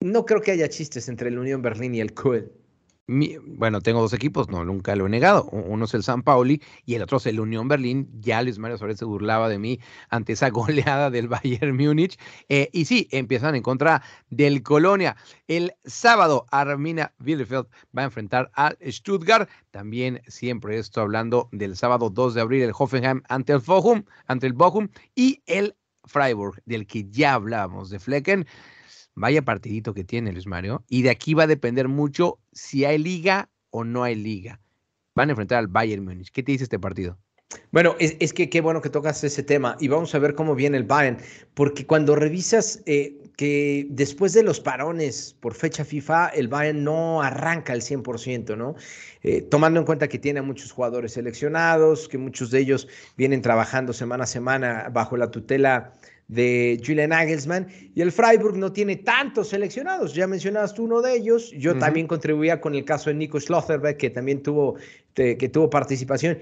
no 0.00 0.26
creo 0.26 0.40
que 0.40 0.50
haya 0.50 0.68
chistes 0.68 1.08
entre 1.08 1.28
el 1.28 1.38
Unión 1.38 1.62
Berlín 1.62 1.94
y 1.94 2.00
el 2.00 2.12
Bueno, 3.08 3.82
tengo 3.82 4.00
dos 4.00 4.12
equipos, 4.14 4.48
no, 4.48 4.64
nunca 4.64 4.96
lo 4.96 5.06
he 5.06 5.08
negado. 5.08 5.44
Uno 5.44 5.84
es 5.84 5.94
el 5.94 6.02
San 6.02 6.24
Pauli 6.24 6.60
y 6.84 6.94
el 6.94 7.02
otro 7.02 7.18
es 7.18 7.26
el 7.26 7.38
Unión 7.38 7.68
Berlín. 7.68 8.10
Ya 8.20 8.42
Luis 8.42 8.58
Mario 8.58 8.78
Suárez 8.78 8.98
se 8.98 9.04
burlaba 9.04 9.48
de 9.48 9.60
mí 9.60 9.78
ante 10.10 10.32
esa 10.32 10.50
goleada 10.50 11.08
del 11.10 11.28
Bayern 11.28 11.76
Múnich. 11.76 12.18
Eh, 12.48 12.68
y 12.72 12.86
sí, 12.86 13.06
empiezan 13.12 13.54
en 13.54 13.62
contra 13.62 14.02
del 14.30 14.64
Colonia. 14.64 15.16
El 15.46 15.74
sábado, 15.84 16.46
Armina 16.50 17.14
Bielefeld 17.18 17.68
va 17.96 18.02
a 18.02 18.06
enfrentar 18.06 18.50
al 18.54 18.76
Stuttgart. 18.84 19.48
También 19.70 20.20
siempre 20.26 20.76
esto 20.76 21.00
hablando 21.00 21.48
del 21.52 21.76
sábado 21.76 22.10
2 22.10 22.34
de 22.34 22.40
abril, 22.40 22.62
el 22.64 22.72
Hoffenheim 22.76 23.22
ante 23.28 23.52
el 23.52 23.60
Bochum, 23.60 24.02
ante 24.26 24.48
el 24.48 24.52
Bochum 24.52 24.88
y 25.14 25.44
el 25.46 25.76
Freiburg, 26.06 26.60
del 26.64 26.88
que 26.88 27.08
ya 27.08 27.34
hablábamos, 27.34 27.88
de 27.88 28.00
Flecken. 28.00 28.46
Vaya 29.16 29.42
partidito 29.42 29.94
que 29.94 30.04
tiene 30.04 30.30
Luis 30.30 30.46
Mario. 30.46 30.84
Y 30.88 31.02
de 31.02 31.10
aquí 31.10 31.34
va 31.34 31.44
a 31.44 31.48
depender 31.48 31.88
mucho 31.88 32.38
si 32.52 32.84
hay 32.84 32.98
liga 32.98 33.48
o 33.70 33.82
no 33.82 34.04
hay 34.04 34.14
liga. 34.14 34.60
Van 35.14 35.30
a 35.30 35.32
enfrentar 35.32 35.58
al 35.58 35.68
Bayern 35.68 36.04
Múnich. 36.04 36.30
¿Qué 36.30 36.42
te 36.42 36.52
dice 36.52 36.64
este 36.64 36.78
partido? 36.78 37.18
Bueno, 37.70 37.94
es, 37.98 38.32
que 38.32 38.50
qué 38.50 38.60
bueno 38.60 38.82
que 38.82 38.90
tocas 38.90 39.22
ese 39.22 39.42
tema 39.42 39.76
y 39.80 39.88
vamos 39.88 40.14
a 40.14 40.18
ver 40.18 40.34
cómo 40.34 40.54
viene 40.54 40.76
el 40.76 40.84
Bayern, 40.84 41.18
porque 41.54 41.86
cuando 41.86 42.16
revisas 42.16 42.82
eh, 42.86 43.16
que 43.36 43.86
después 43.90 44.32
de 44.32 44.42
los 44.42 44.60
parones 44.60 45.36
por 45.40 45.54
fecha 45.54 45.84
FIFA, 45.84 46.28
el 46.28 46.48
Bayern 46.48 46.82
no 46.82 47.22
arranca 47.22 47.72
al 47.72 47.82
100%, 47.82 48.56
¿no? 48.56 48.74
Eh, 49.22 49.42
tomando 49.42 49.78
en 49.78 49.86
cuenta 49.86 50.08
que 50.08 50.18
tiene 50.18 50.40
a 50.40 50.42
muchos 50.42 50.72
jugadores 50.72 51.12
seleccionados, 51.12 52.08
que 52.08 52.18
muchos 52.18 52.50
de 52.50 52.60
ellos 52.60 52.88
vienen 53.16 53.42
trabajando 53.42 53.92
semana 53.92 54.24
a 54.24 54.26
semana 54.26 54.90
bajo 54.92 55.16
la 55.16 55.30
tutela 55.30 55.92
de 56.28 56.80
Julian 56.84 57.10
Nagelsmann 57.10 57.68
y 57.94 58.00
el 58.00 58.12
Freiburg 58.12 58.56
no 58.56 58.72
tiene 58.72 58.96
tantos 58.96 59.48
seleccionados. 59.48 60.14
Ya 60.14 60.26
mencionabas 60.26 60.74
tú 60.74 60.84
uno 60.84 61.02
de 61.02 61.14
ellos. 61.14 61.52
Yo 61.52 61.78
también 61.78 62.06
contribuía 62.06 62.60
con 62.60 62.74
el 62.74 62.84
caso 62.84 63.10
de 63.10 63.14
Nico 63.14 63.40
Schlotterbeck, 63.40 63.96
que 63.96 64.10
también 64.10 64.42
tuvo, 64.42 64.76
que 65.14 65.48
tuvo 65.52 65.70
participación. 65.70 66.38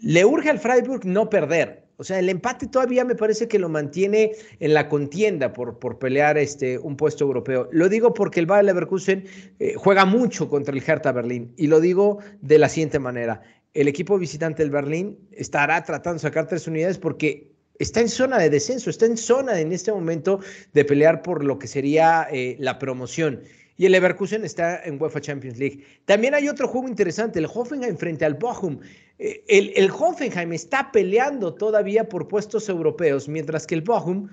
Le 0.00 0.24
urge 0.24 0.50
al 0.50 0.58
Freiburg 0.58 1.04
no 1.04 1.28
perder. 1.28 1.88
O 2.00 2.04
sea, 2.04 2.20
el 2.20 2.28
empate 2.28 2.68
todavía 2.68 3.04
me 3.04 3.16
parece 3.16 3.48
que 3.48 3.58
lo 3.58 3.68
mantiene 3.68 4.30
en 4.60 4.72
la 4.72 4.88
contienda 4.88 5.52
por, 5.52 5.80
por 5.80 5.98
pelear 5.98 6.38
este, 6.38 6.78
un 6.78 6.96
puesto 6.96 7.24
europeo. 7.24 7.68
Lo 7.72 7.88
digo 7.88 8.14
porque 8.14 8.38
el 8.38 8.46
Bayer 8.46 8.66
Leverkusen 8.66 9.24
eh, 9.58 9.74
juega 9.76 10.04
mucho 10.04 10.48
contra 10.48 10.72
el 10.72 10.82
Hertha 10.86 11.10
Berlín 11.10 11.52
y 11.56 11.66
lo 11.66 11.80
digo 11.80 12.18
de 12.40 12.58
la 12.58 12.68
siguiente 12.68 13.00
manera. 13.00 13.42
El 13.74 13.88
equipo 13.88 14.16
visitante 14.16 14.62
del 14.62 14.70
Berlín 14.70 15.18
estará 15.32 15.82
tratando 15.82 16.14
de 16.14 16.20
sacar 16.20 16.46
tres 16.46 16.68
unidades 16.68 16.98
porque 16.98 17.57
está 17.78 18.00
en 18.00 18.08
zona 18.08 18.38
de 18.38 18.50
descenso, 18.50 18.90
está 18.90 19.06
en 19.06 19.16
zona 19.16 19.60
en 19.60 19.72
este 19.72 19.92
momento 19.92 20.40
de 20.72 20.84
pelear 20.84 21.22
por 21.22 21.44
lo 21.44 21.58
que 21.58 21.66
sería 21.66 22.26
eh, 22.30 22.56
la 22.58 22.78
promoción. 22.78 23.42
Y 23.76 23.86
el 23.86 23.92
Leverkusen 23.92 24.44
está 24.44 24.82
en 24.82 25.00
UEFA 25.00 25.20
Champions 25.20 25.58
League. 25.58 25.84
También 26.04 26.34
hay 26.34 26.48
otro 26.48 26.66
juego 26.66 26.88
interesante, 26.88 27.38
el 27.38 27.46
Hoffenheim 27.46 27.96
frente 27.96 28.24
al 28.24 28.34
Bochum. 28.34 28.80
Eh, 29.18 29.44
el, 29.46 29.72
el, 29.76 29.90
Hoffenheim 29.90 30.52
está 30.52 30.90
peleando 30.90 31.54
todavía 31.54 32.08
por 32.08 32.26
puestos 32.26 32.68
europeos, 32.68 33.28
mientras 33.28 33.66
que 33.66 33.76
el 33.76 33.82
Bochum 33.82 34.28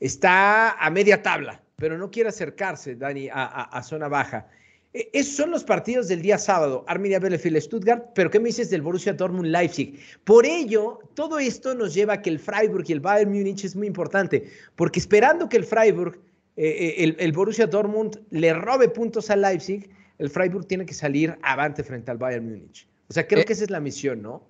está 0.00 0.72
a 0.72 0.90
media 0.90 1.22
tabla, 1.22 1.62
pero 1.76 1.96
no 1.96 2.10
quiere 2.10 2.28
acercarse, 2.28 2.94
Dani, 2.94 3.28
a 3.32 3.82
zona 3.82 4.08
baja. 4.08 4.48
E, 4.92 5.08
esos 5.12 5.36
son 5.36 5.50
los 5.50 5.64
partidos 5.64 6.08
del 6.08 6.22
día 6.22 6.38
sábado, 6.38 6.84
Arminia 6.88 7.18
Bielefeld, 7.18 7.60
Stuttgart, 7.60 8.06
pero 8.14 8.30
¿qué 8.30 8.40
me 8.40 8.46
dices 8.48 8.70
del 8.70 8.82
Borussia 8.82 9.12
Dortmund 9.12 9.48
Leipzig? 9.48 9.98
Por 10.24 10.44
ello, 10.44 10.98
todo 11.14 11.38
esto 11.38 11.74
nos 11.74 11.94
lleva 11.94 12.14
a 12.14 12.22
que 12.22 12.30
el 12.30 12.38
Freiburg 12.38 12.84
y 12.88 12.92
el 12.92 13.00
Bayern 13.00 13.30
Múnich 13.30 13.64
es 13.64 13.76
muy 13.76 13.86
importante, 13.86 14.50
porque 14.76 14.98
esperando 14.98 15.48
que 15.48 15.58
el 15.58 15.64
Freiburg, 15.64 16.20
eh, 16.56 16.94
eh, 17.04 17.16
el, 17.18 17.32
Borussia 17.32 17.66
Dortmund 17.66 18.20
le 18.30 18.52
robe 18.52 18.88
puntos 18.88 19.30
al 19.30 19.42
Leipzig, 19.42 19.88
el 20.18 20.28
Freiburg 20.28 20.66
tiene 20.66 20.84
que 20.84 20.94
salir 20.94 21.38
avante 21.42 21.84
frente 21.84 22.10
al 22.10 22.18
Bayern 22.18 22.46
Múnich. 22.46 22.86
O 23.08 23.12
sea, 23.12 23.26
creo 23.26 23.42
eh, 23.42 23.44
que 23.44 23.52
esa 23.52 23.64
es 23.64 23.70
la 23.70 23.80
misión, 23.80 24.22
¿no? 24.22 24.42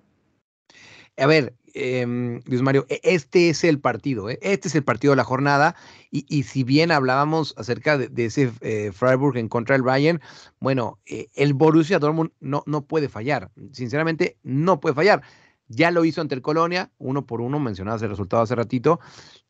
A 1.17 1.27
ver, 1.27 1.55
em, 1.73 2.41
Luis 2.45 2.61
Mario, 2.61 2.85
e, 2.89 2.99
este 3.03 3.49
es 3.49 3.63
el 3.63 3.79
partido, 3.79 4.29
¿eh? 4.29 4.39
este 4.41 4.67
es 4.67 4.75
el 4.75 4.83
partido 4.83 5.11
de 5.11 5.17
la 5.17 5.23
jornada. 5.23 5.75
Y, 6.09 6.43
si 6.43 6.63
bien 6.63 6.91
hablábamos 6.91 7.53
acerca 7.57 7.97
de, 7.97 8.25
ese 8.25 8.51
eh, 8.61 8.91
Freiburg 8.93 9.37
en 9.37 9.47
contra 9.47 9.75
del 9.75 9.83
Bayern, 9.83 10.21
bueno, 10.59 10.99
eh, 11.05 11.27
el 11.35 11.53
Borussia 11.53 11.99
Dortmund 11.99 12.31
no, 12.39 12.63
no 12.65 12.85
puede 12.85 13.07
fallar. 13.07 13.51
Sinceramente, 13.71 14.37
no 14.43 14.79
puede 14.79 14.95
fallar. 14.95 15.21
Ya 15.67 15.89
lo 15.91 16.03
hizo 16.03 16.19
ante 16.19 16.35
el 16.35 16.41
Colonia, 16.41 16.91
uno 16.97 17.25
por 17.25 17.39
uno, 17.39 17.59
mencionabas 17.59 18.01
el 18.01 18.09
resultado 18.09 18.43
hace 18.43 18.55
ratito. 18.55 18.99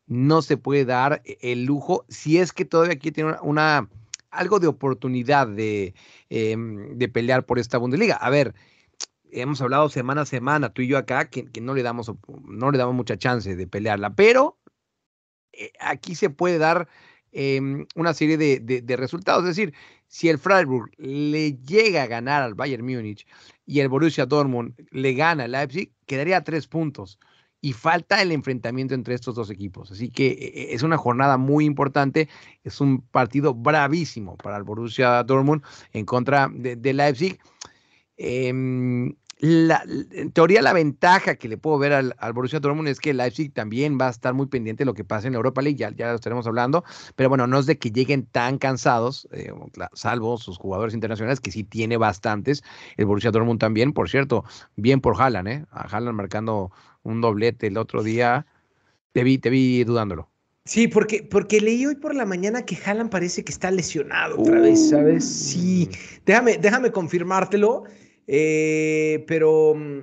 No 0.06 0.42
se 0.42 0.56
puede 0.56 0.84
dar 0.84 1.22
el 1.24 1.64
lujo 1.64 2.04
si 2.08 2.38
es 2.38 2.52
que 2.52 2.64
todavía 2.64 2.94
aquí 2.94 3.10
tiene 3.10 3.34
una, 3.42 3.88
algo 4.30 4.58
de 4.60 4.66
oportunidad 4.66 5.46
de, 5.46 5.94
em, 6.30 6.96
de 6.96 7.08
pelear 7.08 7.44
por 7.44 7.58
esta 7.58 7.78
Bundesliga. 7.78 8.16
A 8.16 8.30
ver, 8.30 8.54
hemos 9.32 9.60
hablado 9.60 9.88
semana 9.88 10.22
a 10.22 10.26
semana, 10.26 10.72
tú 10.72 10.82
y 10.82 10.88
yo 10.88 10.98
acá, 10.98 11.28
que, 11.28 11.48
no, 11.60 11.74
le 11.74 11.82
damos, 11.82 12.12
no 12.44 12.70
le 12.70 12.78
damos 12.78 12.94
mucha 12.94 13.16
chance 13.16 13.56
de 13.56 13.66
pelearla, 13.66 14.14
pero 14.14 14.58
eh, 15.52 15.72
aquí 15.80 16.14
se 16.14 16.30
puede 16.30 16.58
dar 16.58 16.88
em, 17.32 17.86
una 17.94 18.14
serie 18.14 18.36
de, 18.36 18.96
resultados. 18.96 19.42
Es 19.44 19.56
decir, 19.56 19.74
si 20.06 20.28
el 20.28 20.38
Freiburg 20.38 20.90
le 20.98 21.54
llega 21.58 22.02
a 22.02 22.06
ganar 22.06 22.42
al 22.42 22.54
Bayern 22.54 22.84
Múnich 22.84 23.26
y 23.66 23.80
el 23.80 23.88
Borussia 23.88 24.26
Dortmund 24.26 24.74
le 24.90 25.14
gana 25.14 25.44
al 25.44 25.52
Leipzig, 25.52 25.92
quedaría 26.06 26.38
a 26.38 26.44
tres 26.44 26.66
puntos. 26.66 27.18
Y 27.64 27.74
falta 27.74 28.20
el 28.20 28.32
enfrentamiento 28.32 28.92
entre 28.92 29.14
estos 29.14 29.36
dos 29.36 29.48
equipos. 29.48 29.92
Así 29.92 30.10
que 30.10 30.32
eh, 30.32 30.74
es 30.74 30.82
una 30.82 30.98
jornada 30.98 31.36
muy 31.38 31.64
importante. 31.64 32.28
Es 32.64 32.80
un 32.80 33.02
partido 33.02 33.54
bravísimo 33.54 34.36
para 34.36 34.56
el 34.56 34.64
Borussia 34.64 35.22
Dortmund 35.22 35.62
en 35.92 36.04
contra 36.04 36.50
de, 36.52 36.92
Leipzig. 36.92 37.38
Em, 38.16 39.14
la, 39.42 39.84
en 40.12 40.30
teoría 40.30 40.62
la 40.62 40.72
ventaja 40.72 41.34
que 41.34 41.48
le 41.48 41.58
puedo 41.58 41.76
ver 41.76 41.92
al, 41.92 42.14
Borussia 42.32 42.60
Dortmund 42.60 42.86
es 42.86 43.00
que 43.00 43.12
Leipzig 43.12 43.52
también 43.52 43.98
va 44.00 44.06
a 44.06 44.10
estar 44.10 44.34
muy 44.34 44.46
pendiente 44.46 44.82
de 44.82 44.86
lo 44.86 44.94
que 44.94 45.02
pasa 45.02 45.26
en 45.26 45.32
la 45.32 45.38
Europa 45.38 45.60
League, 45.60 45.76
ya, 45.76 45.90
ya 45.90 46.10
lo 46.10 46.14
estaremos 46.14 46.46
hablando, 46.46 46.84
pero 47.16 47.28
bueno, 47.28 47.48
no 47.48 47.58
es 47.58 47.66
de 47.66 47.76
que 47.76 47.90
lleguen 47.90 48.24
tan 48.24 48.58
cansados, 48.58 49.26
eh, 49.32 49.52
salvo 49.94 50.38
sus 50.38 50.58
jugadores 50.58 50.94
internacionales, 50.94 51.40
que 51.40 51.50
sí 51.50 51.64
tiene 51.64 51.96
bastantes, 51.96 52.62
el 52.96 53.06
Borussia 53.06 53.32
Dortmund 53.32 53.58
también, 53.58 53.92
por 53.92 54.08
cierto, 54.08 54.44
bien 54.76 55.00
por 55.00 55.20
Haaland, 55.20 55.48
¿eh? 55.48 55.64
a 55.72 55.88
Haaland 55.88 56.16
marcando 56.16 56.70
un 57.02 57.20
doblete 57.20 57.66
el 57.66 57.78
otro 57.78 58.04
día, 58.04 58.46
te 59.10 59.24
vi, 59.24 59.38
te 59.38 59.50
vi 59.50 59.82
dudándolo. 59.82 60.30
Sí, 60.66 60.86
porque, 60.86 61.26
porque 61.28 61.60
leí 61.60 61.84
hoy 61.84 61.96
por 61.96 62.14
la 62.14 62.24
mañana 62.24 62.64
que 62.64 62.78
Haaland 62.86 63.10
parece 63.10 63.42
que 63.42 63.50
está 63.50 63.72
lesionado 63.72 64.40
otra 64.40 64.60
vez, 64.60 64.90
¿sabes? 64.90 65.28
Sí, 65.28 65.90
déjame, 66.24 66.58
déjame 66.58 66.92
confirmártelo. 66.92 67.82
Eh, 68.26 69.24
pero 69.26 69.74
mm, 69.74 70.00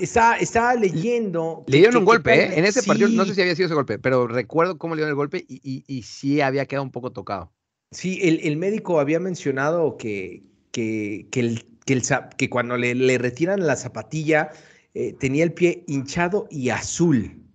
está, 0.00 0.36
estaba 0.36 0.74
leyendo. 0.74 1.64
Le 1.66 1.78
dieron 1.78 1.96
un 1.96 2.04
golpe, 2.04 2.34
¿eh? 2.34 2.58
En 2.58 2.64
ese 2.64 2.82
partido, 2.82 3.08
no 3.08 3.24
sé 3.24 3.34
si 3.34 3.40
había 3.42 3.54
sido 3.54 3.66
ese 3.66 3.74
golpe, 3.74 3.98
pero 3.98 4.26
recuerdo 4.26 4.78
cómo 4.78 4.94
le 4.94 5.00
dieron 5.00 5.10
el 5.10 5.16
golpe 5.16 5.44
y, 5.48 5.84
y, 5.86 6.02
sí 6.02 6.40
había 6.40 6.66
quedado 6.66 6.84
un 6.84 6.92
poco 6.92 7.12
tocado. 7.12 7.52
Sí, 7.90 8.20
el, 8.22 8.56
médico 8.58 9.00
había 9.00 9.18
mencionado 9.18 9.96
que, 9.96 10.42
que, 10.72 11.26
que, 11.30 11.40
el, 11.40 11.64
que, 12.36 12.50
cuando 12.50 12.76
le, 12.76 12.94
le, 12.94 13.16
retiran 13.16 13.66
la 13.66 13.76
zapatilla 13.76 14.50
eh, 14.94 15.14
tenía 15.18 15.44
el 15.44 15.52
pie 15.52 15.84
hinchado 15.86 16.46
y 16.50 16.68
azul. 16.68 17.47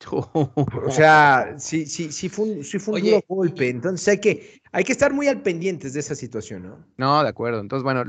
O 0.10 0.90
sea, 0.90 1.54
sí, 1.58 1.86
sí, 1.86 2.10
sí 2.12 2.28
fue 2.28 2.46
un, 2.46 2.64
sí 2.64 2.78
fue 2.78 3.00
un 3.00 3.22
golpe. 3.28 3.68
Entonces 3.68 4.08
hay 4.08 4.18
que, 4.18 4.60
hay 4.72 4.84
que 4.84 4.92
estar 4.92 5.12
muy 5.12 5.28
al 5.28 5.42
pendientes 5.42 5.92
de 5.92 6.00
esa 6.00 6.14
situación, 6.14 6.62
¿no? 6.62 6.86
No, 6.96 7.22
de 7.22 7.28
acuerdo. 7.28 7.60
Entonces, 7.60 7.84
bueno, 7.84 8.04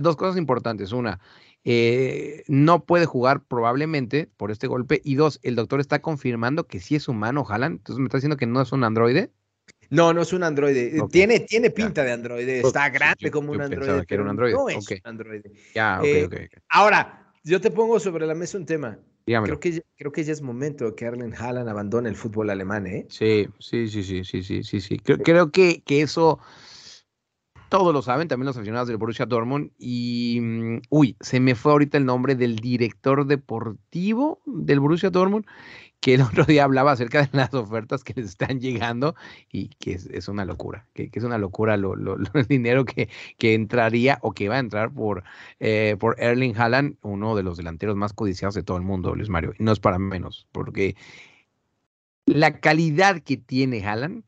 dos 0.00 0.16
cosas 0.16 0.36
importantes. 0.38 0.92
Una, 0.92 1.20
eh, 1.64 2.44
no 2.48 2.84
puede 2.84 3.06
jugar 3.06 3.42
probablemente 3.44 4.28
por 4.36 4.50
este 4.50 4.66
golpe. 4.66 5.00
Y 5.04 5.16
dos, 5.16 5.38
el 5.42 5.54
doctor 5.54 5.80
está 5.80 6.00
confirmando 6.00 6.66
que 6.66 6.80
sí 6.80 6.96
es 6.96 7.08
humano, 7.08 7.44
Jalan. 7.44 7.72
Entonces 7.72 7.98
me 7.98 8.06
está 8.06 8.18
diciendo 8.18 8.36
que 8.36 8.46
no 8.46 8.62
es 8.62 8.72
un 8.72 8.84
androide. 8.84 9.30
No, 9.90 10.12
no 10.12 10.22
es 10.22 10.32
un 10.32 10.42
androide. 10.42 10.98
Tiene, 11.10 11.40
tiene 11.40 11.70
pinta 11.70 12.04
de 12.04 12.12
androide. 12.12 12.60
Está 12.60 12.90
grande 12.90 13.30
como 13.30 13.52
un 13.52 13.60
androide. 13.60 14.06
Que 14.06 14.14
era 14.14 14.22
un 14.22 14.30
androide. 14.30 14.54
No 14.54 14.68
es 14.68 14.90
un 14.90 15.00
androide. 15.04 15.50
Ya, 15.74 16.00
eh. 16.04 16.48
Ahora, 16.68 17.32
yo 17.42 17.60
te 17.60 17.70
pongo 17.70 17.98
sobre 17.98 18.26
la 18.26 18.34
mesa 18.34 18.58
un 18.58 18.66
tema. 18.66 18.98
Creo 19.28 19.60
que, 19.60 19.82
creo 19.96 20.12
que 20.12 20.24
ya 20.24 20.32
es 20.32 20.42
momento 20.42 20.86
de 20.86 20.94
que 20.94 21.04
Erling 21.04 21.34
Haaland 21.34 21.68
abandone 21.68 22.08
el 22.08 22.16
fútbol 22.16 22.50
alemán, 22.50 22.86
¿eh? 22.86 23.06
Sí, 23.10 23.46
sí, 23.58 23.88
sí, 23.88 24.02
sí, 24.02 24.24
sí, 24.24 24.42
sí, 24.42 24.62
sí, 24.62 24.80
sí. 24.80 24.98
Creo, 24.98 25.50
que, 25.50 25.82
que 25.82 26.00
eso 26.00 26.38
todos 27.68 27.92
lo 27.92 28.00
saben, 28.00 28.28
también 28.28 28.46
los 28.46 28.56
aficionados 28.56 28.88
del 28.88 28.96
Borussia 28.96 29.26
Dortmund. 29.26 29.70
Y, 29.78 30.38
mm, 30.40 30.80
uy, 30.88 31.16
se 31.20 31.40
me 31.40 31.54
fue 31.54 31.72
ahorita 31.72 31.98
el 31.98 32.06
nombre 32.06 32.34
del 32.34 32.56
director 32.56 33.26
deportivo 33.26 34.40
del 34.46 34.80
Borussia 34.80 35.10
Dortmund, 35.10 35.44
que 36.00 36.14
el 36.14 36.22
otro 36.22 36.44
día 36.44 36.64
hablaba 36.64 36.92
acerca 36.92 37.22
de 37.22 37.28
las 37.32 37.52
ofertas 37.54 38.04
que 38.04 38.14
les 38.14 38.26
están 38.26 38.60
llegando 38.60 39.14
y 39.50 39.68
que 39.68 39.92
es, 39.92 40.28
una 40.28 40.44
locura, 40.44 40.86
que, 40.94 41.10
es 41.12 41.24
una 41.24 41.38
locura 41.38 41.76
lo, 41.76 41.94
el 41.94 42.46
dinero 42.46 42.84
que, 42.84 43.08
que, 43.36 43.54
entraría 43.54 44.18
o 44.22 44.32
que 44.32 44.48
va 44.48 44.56
a 44.56 44.60
entrar 44.60 44.92
por, 44.92 45.24
eh, 45.60 45.96
por 45.98 46.20
Erling 46.20 46.56
Haaland, 46.56 46.96
uno 47.02 47.34
de 47.34 47.42
los 47.42 47.56
delanteros 47.56 47.96
más 47.96 48.12
codiciados 48.12 48.54
de 48.54 48.62
todo 48.62 48.76
el 48.76 48.84
mundo, 48.84 49.14
Luis 49.14 49.28
Mario. 49.28 49.54
Y 49.58 49.62
no 49.64 49.72
es 49.72 49.80
para 49.80 49.98
menos, 49.98 50.46
porque 50.52 50.96
la 52.26 52.60
calidad 52.60 53.20
que 53.20 53.36
tiene 53.36 53.84
Haaland 53.84 54.24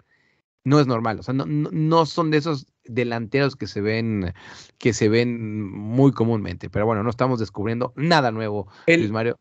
no 0.64 0.80
es 0.80 0.86
normal, 0.86 1.20
o 1.20 1.22
sea, 1.22 1.32
no, 1.34 1.46
no, 1.46 2.06
son 2.06 2.30
de 2.30 2.38
esos 2.38 2.66
delanteros 2.84 3.56
que 3.56 3.66
se 3.66 3.80
ven 3.80 4.34
que 4.78 4.92
se 4.92 5.08
ven 5.08 5.70
muy 5.70 6.12
comúnmente, 6.12 6.68
pero 6.68 6.84
bueno, 6.84 7.02
no 7.02 7.10
estamos 7.10 7.38
descubriendo 7.38 7.94
nada 7.96 8.30
nuevo, 8.30 8.68
Luis 8.86 9.10
Mario. 9.10 9.38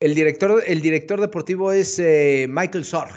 El 0.00 0.14
director, 0.14 0.62
el 0.66 0.80
director 0.80 1.20
deportivo 1.20 1.72
es 1.72 1.98
eh, 1.98 2.46
Michael 2.48 2.84
Sorg. 2.84 3.12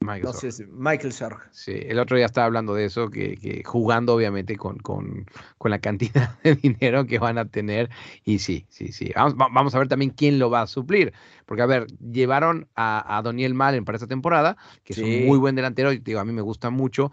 Michael 0.00 0.34
Sorg. 0.34 0.68
Michael 0.72 1.12
Sorg. 1.12 1.38
Sí, 1.52 1.78
el 1.86 1.98
otro 1.98 2.16
día 2.16 2.26
estaba 2.26 2.46
hablando 2.46 2.74
de 2.74 2.86
eso, 2.86 3.08
que, 3.08 3.62
jugando 3.64 4.14
obviamente 4.14 4.56
con, 4.56 4.78
con, 4.78 5.26
con, 5.58 5.70
la 5.70 5.78
cantidad 5.78 6.36
de 6.42 6.56
dinero 6.56 7.06
que 7.06 7.18
van 7.18 7.38
a 7.38 7.44
tener. 7.46 7.88
Y 8.24 8.40
sí, 8.40 8.66
sí, 8.68 8.88
sí. 8.88 9.12
Vamos, 9.14 9.36
vamos 9.36 9.74
a 9.74 9.78
ver 9.78 9.88
también 9.88 10.10
quién 10.10 10.38
lo 10.38 10.50
va 10.50 10.62
a 10.62 10.66
suplir. 10.66 11.12
Porque, 11.46 11.62
a 11.62 11.66
ver, 11.66 11.86
llevaron 11.98 12.68
a, 12.74 13.16
a 13.16 13.22
Daniel 13.22 13.54
Malen 13.54 13.84
para 13.84 13.96
esta 13.96 14.08
temporada, 14.08 14.56
que 14.82 14.92
es 14.92 14.98
un 14.98 15.26
muy 15.26 15.38
buen 15.38 15.54
delantero, 15.54 15.92
y 15.92 15.98
digo, 15.98 16.20
a 16.20 16.24
mí 16.24 16.32
me 16.32 16.42
gusta 16.42 16.70
mucho 16.70 17.12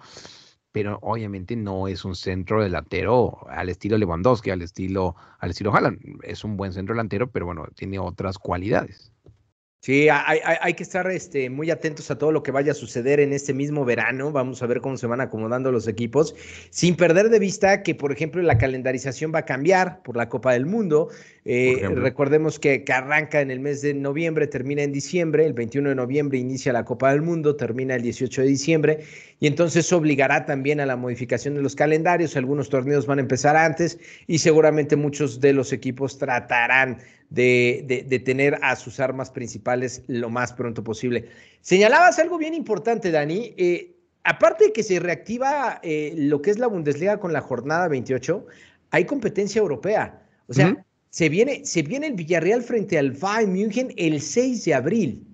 pero 0.72 1.00
obviamente 1.02 1.56
no 1.56 1.88
es 1.88 2.06
un 2.06 2.16
centro 2.16 2.64
delantero 2.64 3.46
al 3.50 3.70
estilo 3.70 3.98
Lewandowski, 3.98 4.52
al 4.52 4.62
estilo, 4.62 5.16
al 5.40 5.50
estilo 5.52 5.74
Haaland. 5.74 6.00
Es 6.24 6.44
un 6.44 6.56
buen 6.56 6.72
centro 6.72 6.96
delantero, 6.96 7.30
pero 7.30 7.46
bueno, 7.46 7.68
tiene 7.76 8.00
otras 8.00 8.38
cualidades. 8.38 9.11
Sí, 9.84 10.10
hay, 10.12 10.76
que 10.76 10.84
estar 10.84 11.10
este, 11.10 11.50
muy 11.50 11.72
atentos 11.72 12.12
a 12.12 12.18
todo 12.20 12.32
lo 12.32 12.44
que 12.44 12.52
vaya 12.52 12.72
a 12.72 12.76
suceder 12.76 13.20
en 13.20 13.34
este 13.34 13.52
mismo 13.52 13.84
verano. 13.84 14.32
Vamos 14.32 14.62
a 14.62 14.68
ver 14.68 14.80
cómo 14.80 14.96
se 14.96 15.08
van 15.08 15.22
acomodando 15.22 15.72
los 15.72 15.88
equipos, 15.88 16.36
sin 16.70 16.96
perder 16.96 17.30
de 17.30 17.40
vista 17.40 17.82
que, 17.82 17.96
por 17.96 18.12
ejemplo, 18.12 18.44
la 18.44 18.60
calendarización 18.60 19.32
va 19.34 19.40
a 19.40 19.46
cambiar 19.46 20.04
por 20.04 20.18
la 20.18 20.30
Copa 20.30 20.54
del 20.54 20.68
Mundo. 20.68 21.10
Eh, 21.44 21.90
recordemos 21.96 22.60
que, 22.60 22.84
que, 22.84 22.94
arranca 22.94 23.42
en 23.42 23.50
el 23.50 23.60
mes 23.60 23.82
de 23.82 23.96
noviembre, 23.96 24.46
termina 24.46 24.84
en 24.84 24.92
diciembre. 24.92 25.46
El 25.46 25.54
21 25.54 25.90
de 25.90 25.96
noviembre 25.96 26.38
inicia 26.38 26.72
la 26.72 26.86
Copa 26.86 27.12
del 27.12 27.24
Mundo, 27.24 27.56
termina 27.56 27.96
el 27.96 28.04
18 28.04 28.42
de 28.42 28.48
diciembre. 28.48 29.00
Y 29.40 29.48
entonces 29.48 29.92
obligará 29.92 30.46
también 30.46 30.80
a 30.80 30.86
la 30.86 30.96
modificación 30.96 31.56
de 31.56 31.62
los 31.62 31.76
calendarios. 31.76 32.38
Algunos 32.38 32.70
torneos 32.70 33.08
van 33.08 33.18
a 33.18 33.22
empezar 33.22 33.56
antes 33.56 33.98
y 34.28 34.38
seguramente 34.38 34.96
muchos 34.96 35.40
de 35.40 35.54
los 35.54 35.74
equipos 35.74 36.20
tratarán 36.20 37.00
de, 37.32 38.22
tener 38.24 38.60
a 38.62 38.76
sus 38.76 39.00
armas 39.00 39.32
principales 39.32 40.04
lo 40.08 40.30
más 40.30 40.54
pronto 40.54 40.84
posible. 40.84 41.26
Señalabas 41.62 42.20
algo 42.20 42.38
bien 42.38 42.54
importante, 42.54 43.10
Dani. 43.10 43.56
Eh, 43.58 43.96
aparte 44.24 44.66
de 44.66 44.74
que 44.74 44.84
se 44.84 45.00
reactiva 45.00 45.80
eh, 45.82 46.14
lo 46.16 46.42
que 46.42 46.52
es 46.52 46.60
la 46.60 46.68
Bundesliga 46.68 47.20
con 47.20 47.34
la 47.34 47.42
jornada 47.42 47.88
28, 47.88 48.46
hay 48.92 49.06
competencia 49.06 49.60
europea. 49.60 50.22
O 50.48 50.54
sea, 50.54 50.86
se, 51.12 51.30
viene, 51.30 51.66
se 51.66 51.84
viene 51.84 52.08
el 52.08 52.14
Villarreal 52.14 52.64
frente 52.64 52.98
al 52.98 53.12
Bayern 53.12 53.54
München 53.54 53.94
el 53.98 54.22
6 54.22 54.66
de 54.66 54.74
abril. 54.74 55.31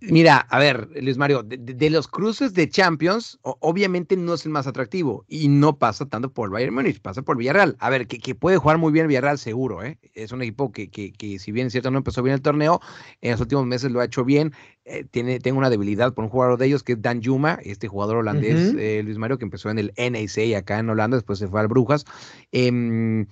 Mira, 0.00 0.38
a 0.38 0.60
ver, 0.60 0.88
Luis 1.02 1.16
Mario, 1.16 1.42
de, 1.42 1.90
los 1.90 2.06
cruces 2.06 2.54
de 2.54 2.68
Champions, 2.68 3.40
obviamente 3.42 4.16
no 4.16 4.34
es 4.34 4.46
el 4.46 4.52
más 4.52 4.68
atractivo 4.68 5.24
y 5.26 5.48
no 5.48 5.78
pasa 5.78 6.06
tanto 6.06 6.32
por 6.32 6.48
Bayern 6.50 6.72
Múnich, 6.72 7.00
pasa 7.00 7.22
por 7.22 7.36
Villarreal. 7.36 7.76
A 7.80 7.90
ver, 7.90 8.06
que, 8.06 8.34
puede 8.36 8.56
jugar 8.56 8.78
muy 8.78 8.92
bien 8.92 9.08
Villarreal, 9.08 9.36
seguro, 9.36 9.82
¿eh? 9.82 9.98
Es 10.14 10.30
un 10.30 10.42
equipo 10.42 10.70
que, 10.70 10.90
que, 10.90 11.12
que, 11.12 11.40
si 11.40 11.50
bien 11.50 11.66
es 11.66 11.72
cierto, 11.72 11.90
no 11.90 11.98
empezó 11.98 12.22
bien 12.22 12.34
el 12.34 12.42
torneo, 12.42 12.80
en 13.20 13.32
los 13.32 13.40
últimos 13.40 13.66
meses 13.66 13.90
lo 13.90 13.98
ha 13.98 14.04
hecho 14.04 14.24
bien. 14.24 14.52
Eh, 14.84 15.04
tiene, 15.10 15.40
tengo 15.40 15.58
una 15.58 15.70
debilidad 15.70 16.14
por 16.14 16.22
un 16.24 16.30
jugador 16.30 16.56
de 16.56 16.66
ellos 16.66 16.84
que 16.84 16.92
es 16.92 17.02
Dan 17.02 17.20
Juma, 17.24 17.58
este 17.64 17.88
jugador 17.88 18.18
holandés, 18.18 18.74
eh, 18.78 19.02
Luis 19.04 19.18
Mario, 19.18 19.38
que 19.38 19.44
empezó 19.44 19.70
en 19.70 19.80
el 19.80 19.92
NAC 19.96 20.56
acá 20.56 20.78
en 20.78 20.88
Holanda, 20.88 21.16
después 21.16 21.40
se 21.40 21.48
fue 21.48 21.60
al 21.60 21.66
Brujas. 21.66 22.04
Em, 22.52 23.26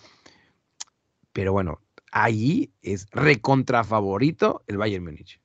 pero 1.33 1.53
bueno, 1.53 1.81
ahí 2.11 2.73
es 2.83 3.07
recontra 3.13 3.85
favorito 3.85 4.65
el 4.67 4.79
Bayern 4.79 5.05
Múnich. 5.05 5.42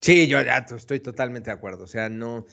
Sí, 0.00 0.28
yo 0.28 0.40
ya 0.42 0.58
estoy 0.58 1.00
totalmente 1.00 1.50
de 1.50 1.54
acuerdo. 1.54 1.84
O 1.84 1.88
sea, 1.88 2.08
no 2.08 2.46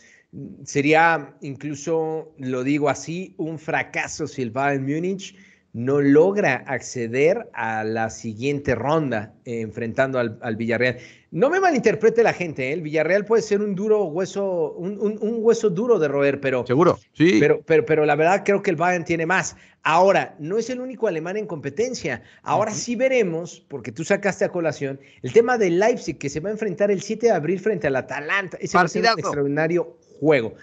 sería 0.63 1.35
incluso, 1.41 2.33
lo 2.37 2.63
digo 2.63 2.89
así, 2.89 3.35
un 3.37 3.59
fracaso 3.59 4.27
si 4.27 4.41
el 4.41 4.51
Bayern 4.51 4.83
Múnich 4.83 5.35
no 5.73 5.99
logra 5.99 6.63
acceder 6.67 7.49
a 7.53 7.83
la 7.83 8.09
siguiente 8.09 8.75
ronda 8.75 9.33
eh, 9.43 9.61
enfrentando 9.61 10.19
al, 10.19 10.39
al, 10.41 10.55
Villarreal. 10.55 10.97
No 11.35 11.49
me 11.49 11.59
malinterprete 11.59 12.23
la 12.23 12.31
gente, 12.31 12.69
¿eh? 12.69 12.71
el 12.71 12.81
Villarreal 12.81 13.25
puede 13.25 13.41
ser 13.41 13.59
un 13.59 13.75
duro 13.75 14.05
hueso, 14.05 14.71
un, 14.71 14.97
un, 15.01 15.17
un, 15.19 15.39
hueso 15.39 15.69
duro 15.69 15.99
de 15.99 16.07
roer, 16.07 16.39
pero. 16.39 16.65
Seguro, 16.65 16.97
sí. 17.11 17.39
Pero, 17.41 17.61
pero, 17.65 17.85
pero 17.85 18.05
la 18.05 18.15
verdad 18.15 18.43
creo 18.45 18.61
que 18.61 18.69
el 18.69 18.77
Bayern 18.77 19.03
tiene 19.03 19.25
más. 19.25 19.57
Ahora, 19.83 20.37
no 20.39 20.57
es 20.57 20.69
el 20.69 20.79
único 20.79 21.07
alemán 21.07 21.35
en 21.35 21.45
competencia. 21.45 22.23
Ahora 22.41 22.71
uh 22.71 22.73
-huh. 22.73 22.77
sí 22.77 22.95
veremos, 22.95 23.65
porque 23.67 23.91
tú 23.91 24.05
sacaste 24.05 24.45
a 24.45 24.49
colación, 24.49 24.97
el 25.23 25.33
tema 25.33 25.57
de 25.57 25.71
Leipzig, 25.71 26.17
que 26.17 26.29
se 26.29 26.39
va 26.39 26.47
a 26.47 26.53
enfrentar 26.53 26.89
el 26.89 27.01
7 27.01 27.25
de 27.25 27.33
abril 27.33 27.59
frente 27.59 27.87
al 27.87 27.97
Atalanta. 27.97 28.57
Ese 28.61 28.77
va 28.77 28.83
a 28.83 28.87
ser 28.87 29.01
un 29.01 29.19
extraordinario 29.19 29.97
juego. 30.19 30.55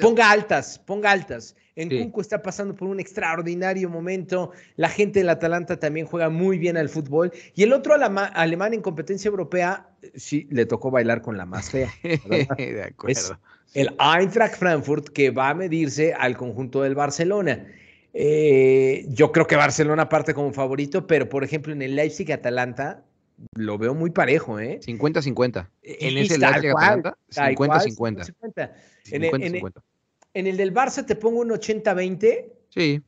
Ponga 0.00 0.30
altas, 0.30 0.78
ponga 0.78 1.10
altas. 1.10 1.56
En 1.74 1.88
sí. 1.88 1.98
Kunku 1.98 2.20
está 2.20 2.42
pasando 2.42 2.74
por 2.74 2.88
un 2.88 3.00
extraordinario 3.00 3.88
momento. 3.88 4.52
La 4.76 4.88
gente 4.88 5.20
del 5.20 5.30
Atalanta 5.30 5.78
también 5.78 6.06
juega 6.06 6.28
muy 6.28 6.58
bien 6.58 6.76
al 6.76 6.88
fútbol. 6.88 7.32
Y 7.54 7.62
el 7.62 7.72
otro 7.72 7.94
alemán 7.94 8.74
en 8.74 8.82
competencia 8.82 9.28
europea, 9.28 9.88
sí, 10.14 10.46
le 10.50 10.66
tocó 10.66 10.90
bailar 10.90 11.22
con 11.22 11.36
la 11.36 11.46
más 11.46 11.70
fea. 11.70 11.90
de 12.02 12.82
acuerdo. 12.82 13.20
Es 13.20 13.32
el 13.74 13.94
Eintracht 13.98 14.56
Frankfurt 14.56 15.08
que 15.08 15.30
va 15.30 15.50
a 15.50 15.54
medirse 15.54 16.12
al 16.12 16.36
conjunto 16.36 16.82
del 16.82 16.94
Barcelona. 16.94 17.66
Eh, 18.14 19.06
yo 19.08 19.32
creo 19.32 19.46
que 19.46 19.56
Barcelona 19.56 20.08
parte 20.08 20.34
como 20.34 20.52
favorito, 20.52 21.06
pero 21.06 21.28
por 21.28 21.44
ejemplo 21.44 21.72
en 21.72 21.80
el 21.80 21.96
Leipzig-Atalanta 21.96 23.02
lo 23.54 23.78
veo 23.78 23.94
muy 23.94 24.10
parejo, 24.10 24.58
¿eh? 24.58 24.80
50-50. 24.82 25.68
En 25.82 26.18
ese 26.18 26.38
Leipzig-Atalanta, 26.38 27.16
50-50. 27.30 28.72
En, 30.34 30.46
el 30.46 30.56
del 30.56 30.72
Barça 30.72 31.04
te 31.04 31.16
pongo 31.16 31.40
un 31.40 31.50
80-20. 31.50 32.46
Sí. 32.70 33.02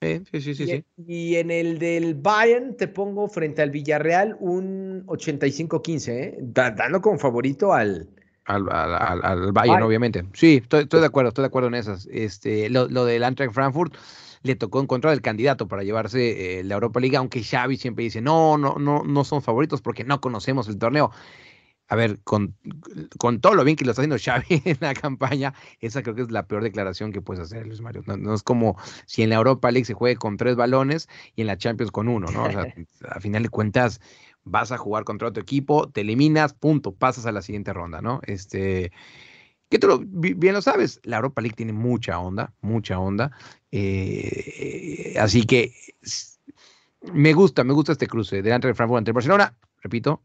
Sí, 0.00 0.22
sí, 0.30 0.40
sí, 0.40 0.54
sí, 0.54 0.62
y, 0.62 0.66
sí. 0.66 0.84
y, 1.08 1.36
en 1.36 1.50
el 1.50 1.80
del 1.80 2.14
Bayern 2.14 2.76
te 2.76 2.86
pongo 2.86 3.28
frente 3.28 3.62
al 3.62 3.70
Villarreal 3.70 4.36
un 4.38 5.04
85-15, 5.06 6.08
¿eh? 6.08 6.38
dando 6.40 7.00
como 7.00 7.18
favorito 7.18 7.74
al, 7.74 8.08
al, 8.44 8.68
al, 8.70 9.24
al, 9.24 9.52
Bayern, 9.52 9.78
Ay. 9.78 9.82
obviamente. 9.82 10.24
Sí, 10.34 10.60
estoy, 10.62 10.84
estoy, 10.84 11.00
de 11.00 11.06
acuerdo, 11.06 11.30
estoy 11.30 11.42
de 11.42 11.48
acuerdo 11.48 11.66
en 11.68 11.74
esas. 11.74 12.08
Este, 12.12 12.70
lo, 12.70 12.86
lo 12.88 13.04
del 13.06 13.24
Eintracht 13.24 13.52
Frankfurt 13.52 13.94
le 14.42 14.56
tocó 14.56 14.80
en 14.80 14.86
contra 14.86 15.10
del 15.10 15.22
candidato 15.22 15.68
para 15.68 15.82
llevarse 15.82 16.60
eh, 16.60 16.64
la 16.64 16.74
Europa 16.74 17.00
League, 17.00 17.16
aunque 17.16 17.42
Xavi 17.42 17.76
siempre 17.76 18.04
dice, 18.04 18.20
no, 18.20 18.58
no, 18.58 18.76
no, 18.78 19.02
no 19.04 19.24
son 19.24 19.42
favoritos 19.42 19.82
porque 19.82 20.04
no 20.04 20.20
conocemos 20.20 20.68
el 20.68 20.78
torneo. 20.78 21.10
A 21.90 21.96
ver, 21.96 22.20
con, 22.22 22.54
con 23.18 23.40
todo 23.40 23.54
lo 23.54 23.64
bien 23.64 23.74
que 23.74 23.86
lo 23.86 23.92
está 23.92 24.02
haciendo 24.02 24.18
Xavi 24.22 24.62
en 24.70 24.76
la 24.80 24.92
campaña, 24.92 25.54
esa 25.80 26.02
creo 26.02 26.14
que 26.14 26.22
es 26.22 26.30
la 26.30 26.46
peor 26.46 26.62
declaración 26.62 27.12
que 27.12 27.22
puedes 27.22 27.42
hacer, 27.42 27.66
Luis 27.66 27.80
Mario. 27.80 28.02
No, 28.06 28.18
no, 28.18 28.34
es 28.34 28.42
como 28.42 28.76
si 29.06 29.22
en 29.22 29.30
la 29.30 29.36
Europa 29.36 29.70
League 29.70 29.86
se 29.86 29.94
juegue 29.94 30.16
con 30.16 30.36
tres 30.36 30.54
balones 30.54 31.08
y 31.34 31.40
en 31.40 31.46
la 31.46 31.56
Champions 31.56 31.90
con 31.90 32.08
uno, 32.08 32.30
¿no? 32.30 32.44
O 32.44 32.50
sea, 32.50 32.66
a 33.08 33.20
final 33.20 33.42
de 33.42 33.48
cuentas, 33.48 34.02
vas 34.44 34.70
a 34.70 34.78
jugar 34.78 35.04
contra 35.04 35.28
otro 35.28 35.42
equipo, 35.42 35.88
te 35.88 36.02
eliminas, 36.02 36.52
punto, 36.52 36.94
pasas 36.94 37.26
a 37.26 37.32
la 37.32 37.42
siguiente 37.42 37.72
ronda, 37.72 38.02
¿no? 38.02 38.20
Este, 38.24 38.92
que 39.68 39.78
tú 39.78 40.04
bien 40.06 40.54
lo 40.54 40.62
sabes, 40.62 41.00
la 41.04 41.16
Europa 41.16 41.42
League 41.42 41.56
tiene 41.56 41.72
mucha 41.72 42.18
onda, 42.18 42.52
mucha 42.60 42.98
onda. 42.98 43.32
Eh, 43.70 45.14
así 45.20 45.44
que 45.44 45.72
me 47.12 47.32
gusta, 47.32 47.64
me 47.64 47.74
gusta 47.74 47.92
este 47.92 48.06
cruce 48.06 48.42
delante 48.42 48.68
de 48.68 48.74
Frankfurt 48.74 48.98
ante 48.98 49.10
el 49.10 49.14
Barcelona. 49.14 49.54
Repito, 49.80 50.22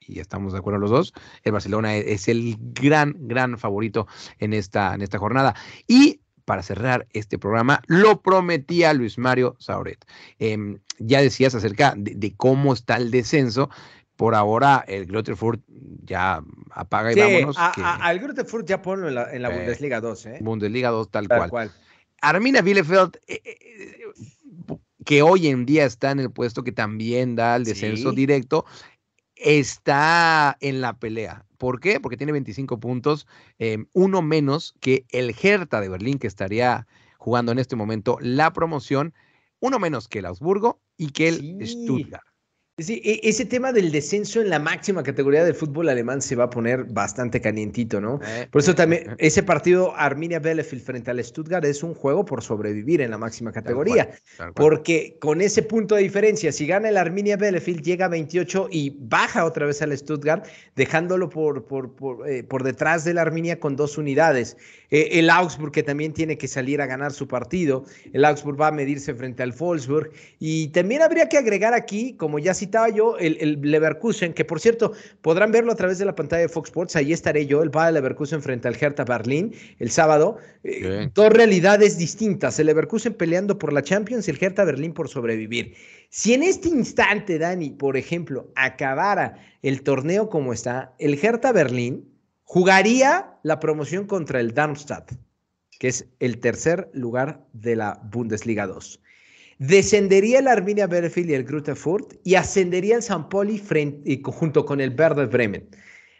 y 0.00 0.20
estamos 0.20 0.52
de 0.52 0.58
acuerdo 0.58 0.78
los 0.78 0.90
dos, 0.90 1.14
el 1.42 1.52
Barcelona 1.52 1.96
es 1.96 2.28
el 2.28 2.56
gran, 2.58 3.14
gran 3.20 3.58
favorito 3.58 4.06
en 4.38 4.52
esta, 4.52 4.94
en 4.94 5.02
esta 5.02 5.18
jornada. 5.18 5.54
Y 5.86 6.20
para 6.44 6.62
cerrar 6.62 7.06
este 7.12 7.38
programa, 7.38 7.80
lo 7.86 8.20
prometía 8.20 8.92
Luis 8.92 9.18
Mario 9.18 9.56
Sauret. 9.58 10.04
Eh, 10.38 10.78
ya 10.98 11.20
decías 11.20 11.54
acerca 11.54 11.94
de, 11.96 12.34
cómo 12.36 12.72
está 12.72 12.96
el 12.96 13.10
descenso. 13.10 13.70
Por 14.16 14.34
ahora, 14.34 14.84
el 14.86 15.06
Grotterfurt 15.06 15.60
ya 16.04 16.42
apaga 16.70 17.10
y 17.10 17.14
sí, 17.14 17.20
vámonos. 17.20 17.56
A, 17.58 17.72
que... 17.74 17.82
a, 17.82 17.94
al 17.96 18.20
Grotterfurt 18.20 18.66
ya 18.66 18.80
ponlo 18.80 19.08
en 19.08 19.14
la, 19.16 19.32
en 19.32 19.42
la 19.42 19.50
eh, 19.50 19.58
Bundesliga 19.58 20.00
2. 20.00 20.26
¿eh? 20.26 20.38
Bundesliga 20.40 20.90
2, 20.90 21.10
tal, 21.10 21.28
tal 21.28 21.38
cual. 21.38 21.50
cual. 21.50 21.72
Armina 22.20 22.62
Bielefeld, 22.62 23.16
eh, 23.26 23.40
eh, 23.44 24.12
que 25.04 25.22
hoy 25.22 25.48
en 25.48 25.66
día 25.66 25.84
está 25.84 26.10
en 26.10 26.20
el 26.20 26.30
puesto 26.30 26.64
que 26.64 26.72
también 26.72 27.36
da 27.36 27.56
el 27.56 27.64
descenso 27.64 28.10
sí. 28.10 28.16
directo, 28.16 28.64
está 29.36 30.56
en 30.60 30.80
la 30.80 30.98
pelea. 30.98 31.44
¿Por 31.58 31.80
qué? 31.80 32.00
Porque 32.00 32.16
tiene 32.16 32.32
25 32.32 32.80
puntos, 32.80 33.26
eh, 33.58 33.84
uno 33.92 34.22
menos 34.22 34.74
que 34.80 35.04
el 35.10 35.34
Hertha 35.40 35.80
de 35.80 35.88
Berlín, 35.88 36.18
que 36.18 36.26
estaría 36.26 36.86
jugando 37.18 37.52
en 37.52 37.58
este 37.58 37.76
momento 37.76 38.18
la 38.20 38.52
promoción, 38.52 39.14
uno 39.60 39.78
menos 39.78 40.08
que 40.08 40.20
el 40.20 40.26
Augsburgo 40.26 40.80
y 40.96 41.10
que 41.10 41.28
el 41.28 41.66
sí. 41.66 41.84
Stuttgart. 41.84 42.24
Sí, 42.76 43.00
ese 43.04 43.44
tema 43.44 43.72
del 43.72 43.92
descenso 43.92 44.40
en 44.40 44.50
la 44.50 44.58
máxima 44.58 45.04
categoría 45.04 45.44
del 45.44 45.54
fútbol 45.54 45.88
alemán 45.88 46.20
se 46.20 46.34
va 46.34 46.44
a 46.44 46.50
poner 46.50 46.82
bastante 46.82 47.40
calientito, 47.40 48.00
¿no? 48.00 48.18
Eh, 48.26 48.48
por 48.50 48.62
eso 48.62 48.72
eh, 48.72 48.74
también 48.74 49.10
eh, 49.10 49.14
ese 49.18 49.44
partido 49.44 49.94
Arminia 49.94 50.40
Bielefeld 50.40 50.82
frente 50.82 51.08
al 51.12 51.22
Stuttgart 51.22 51.64
es 51.64 51.84
un 51.84 51.94
juego 51.94 52.24
por 52.24 52.42
sobrevivir 52.42 53.00
en 53.00 53.12
la 53.12 53.18
máxima 53.18 53.52
categoría, 53.52 54.06
tal 54.06 54.08
cual, 54.08 54.22
tal 54.38 54.52
cual. 54.54 54.54
porque 54.70 55.16
con 55.20 55.40
ese 55.40 55.62
punto 55.62 55.94
de 55.94 56.02
diferencia, 56.02 56.50
si 56.50 56.66
gana 56.66 56.88
el 56.88 56.96
Arminia 56.96 57.36
Bielefeld 57.36 57.80
llega 57.80 58.06
a 58.06 58.08
28 58.08 58.66
y 58.72 58.96
baja 58.98 59.44
otra 59.44 59.66
vez 59.66 59.80
al 59.80 59.96
Stuttgart, 59.96 60.44
dejándolo 60.74 61.30
por, 61.30 61.66
por, 61.66 61.94
por, 61.94 62.28
eh, 62.28 62.42
por 62.42 62.64
detrás 62.64 63.04
del 63.04 63.18
Arminia 63.18 63.60
con 63.60 63.76
dos 63.76 63.98
unidades. 63.98 64.56
Eh, 64.94 65.18
el 65.18 65.28
Augsburg 65.28 65.72
que 65.72 65.82
también 65.82 66.12
tiene 66.12 66.38
que 66.38 66.46
salir 66.46 66.80
a 66.80 66.86
ganar 66.86 67.12
su 67.12 67.26
partido, 67.26 67.84
el 68.12 68.24
Augsburg 68.24 68.60
va 68.60 68.68
a 68.68 68.70
medirse 68.70 69.12
frente 69.12 69.42
al 69.42 69.52
Wolfsburg 69.52 70.12
y 70.38 70.68
también 70.68 71.02
habría 71.02 71.28
que 71.28 71.36
agregar 71.36 71.74
aquí, 71.74 72.14
como 72.14 72.38
ya 72.38 72.54
citaba 72.64 72.88
yo, 72.88 73.18
el, 73.18 73.36
el, 73.40 73.60
Leverkusen, 73.60 74.32
que 74.32 74.44
por 74.44 74.60
cierto 74.60 74.92
podrán 75.20 75.52
verlo 75.52 75.72
a 75.72 75.74
través 75.74 75.98
de 75.98 76.04
la 76.04 76.14
pantalla 76.14 76.42
de 76.42 76.48
Fox 76.48 76.68
Sports, 76.68 76.96
ahí 76.96 77.12
estaré 77.12 77.46
yo, 77.46 77.62
el 77.62 77.70
Bayer 77.70 77.94
Leverkusen 77.94 78.42
frente 78.42 78.68
al 78.68 78.76
Hertha 78.80 79.04
Berlín 79.04 79.54
el 79.78 79.90
sábado. 79.90 80.38
Eh, 80.62 81.10
dos 81.14 81.30
realidades 81.32 81.98
distintas, 81.98 82.58
el 82.58 82.66
Leverkusen 82.66 83.14
peleando 83.14 83.58
por 83.58 83.72
la 83.72 83.82
Champions 83.82 84.26
y 84.26 84.30
el 84.30 84.38
Hertha 84.40 84.64
Berlín 84.64 84.94
por 84.94 85.08
sobrevivir. 85.08 85.74
Si 86.08 86.32
en 86.32 86.42
este 86.42 86.68
instante, 86.68 87.38
Dani, 87.38 87.70
por 87.70 87.96
ejemplo, 87.96 88.50
acabara 88.54 89.36
el 89.62 89.82
torneo 89.82 90.28
como 90.28 90.52
está, 90.52 90.94
el 90.98 91.18
Hertha 91.22 91.52
Berlín 91.52 92.08
jugaría 92.44 93.38
la 93.42 93.60
promoción 93.60 94.06
contra 94.06 94.40
el 94.40 94.54
Darmstadt, 94.54 95.12
que 95.78 95.88
es 95.88 96.06
el 96.20 96.38
tercer 96.38 96.88
lugar 96.94 97.44
de 97.52 97.76
la 97.76 98.00
Bundesliga 98.10 98.66
2. 98.66 99.00
Descendería 99.58 100.40
el 100.40 100.48
Arminia 100.48 100.86
Bielefeld 100.86 101.30
y 101.30 101.34
el 101.34 101.44
Grutterfurt 101.44 102.14
y 102.24 102.34
ascendería 102.34 102.96
el 102.96 103.02
San 103.02 103.28
Poli 103.28 103.58
frente, 103.58 104.20
junto 104.24 104.64
con 104.64 104.80
el 104.80 104.94
Werder 104.98 105.28
Bremen. 105.28 105.68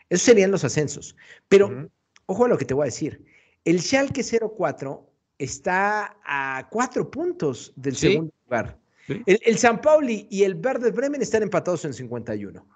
Esos 0.08 0.24
serían 0.24 0.50
los 0.50 0.64
ascensos. 0.64 1.16
Pero, 1.48 1.66
uh 1.66 1.70
-huh. 1.70 1.90
ojo 2.26 2.44
a 2.44 2.48
lo 2.48 2.58
que 2.58 2.64
te 2.64 2.74
voy 2.74 2.84
a 2.84 2.86
decir. 2.86 3.24
El 3.64 3.80
Schalke 3.80 4.22
04 4.22 5.10
está 5.38 6.16
a 6.24 6.68
cuatro 6.70 7.10
puntos 7.10 7.72
del 7.76 7.96
¿Sí? 7.96 8.08
segundo 8.08 8.32
lugar. 8.44 8.78
¿Sí? 9.06 9.22
El, 9.26 9.40
el, 9.42 9.58
San 9.58 9.80
Pauli 9.80 10.26
y 10.30 10.44
el 10.44 10.54
Werder 10.54 10.92
Bremen 10.92 11.22
están 11.22 11.42
empatados 11.42 11.84
en 11.84 11.92
51. 11.92 12.66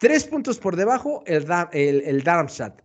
Tres 0.00 0.24
puntos 0.24 0.58
por 0.58 0.74
debajo 0.74 1.22
el, 1.26 1.46
el, 1.72 2.00
el 2.02 2.22
Darmstadt. 2.22 2.82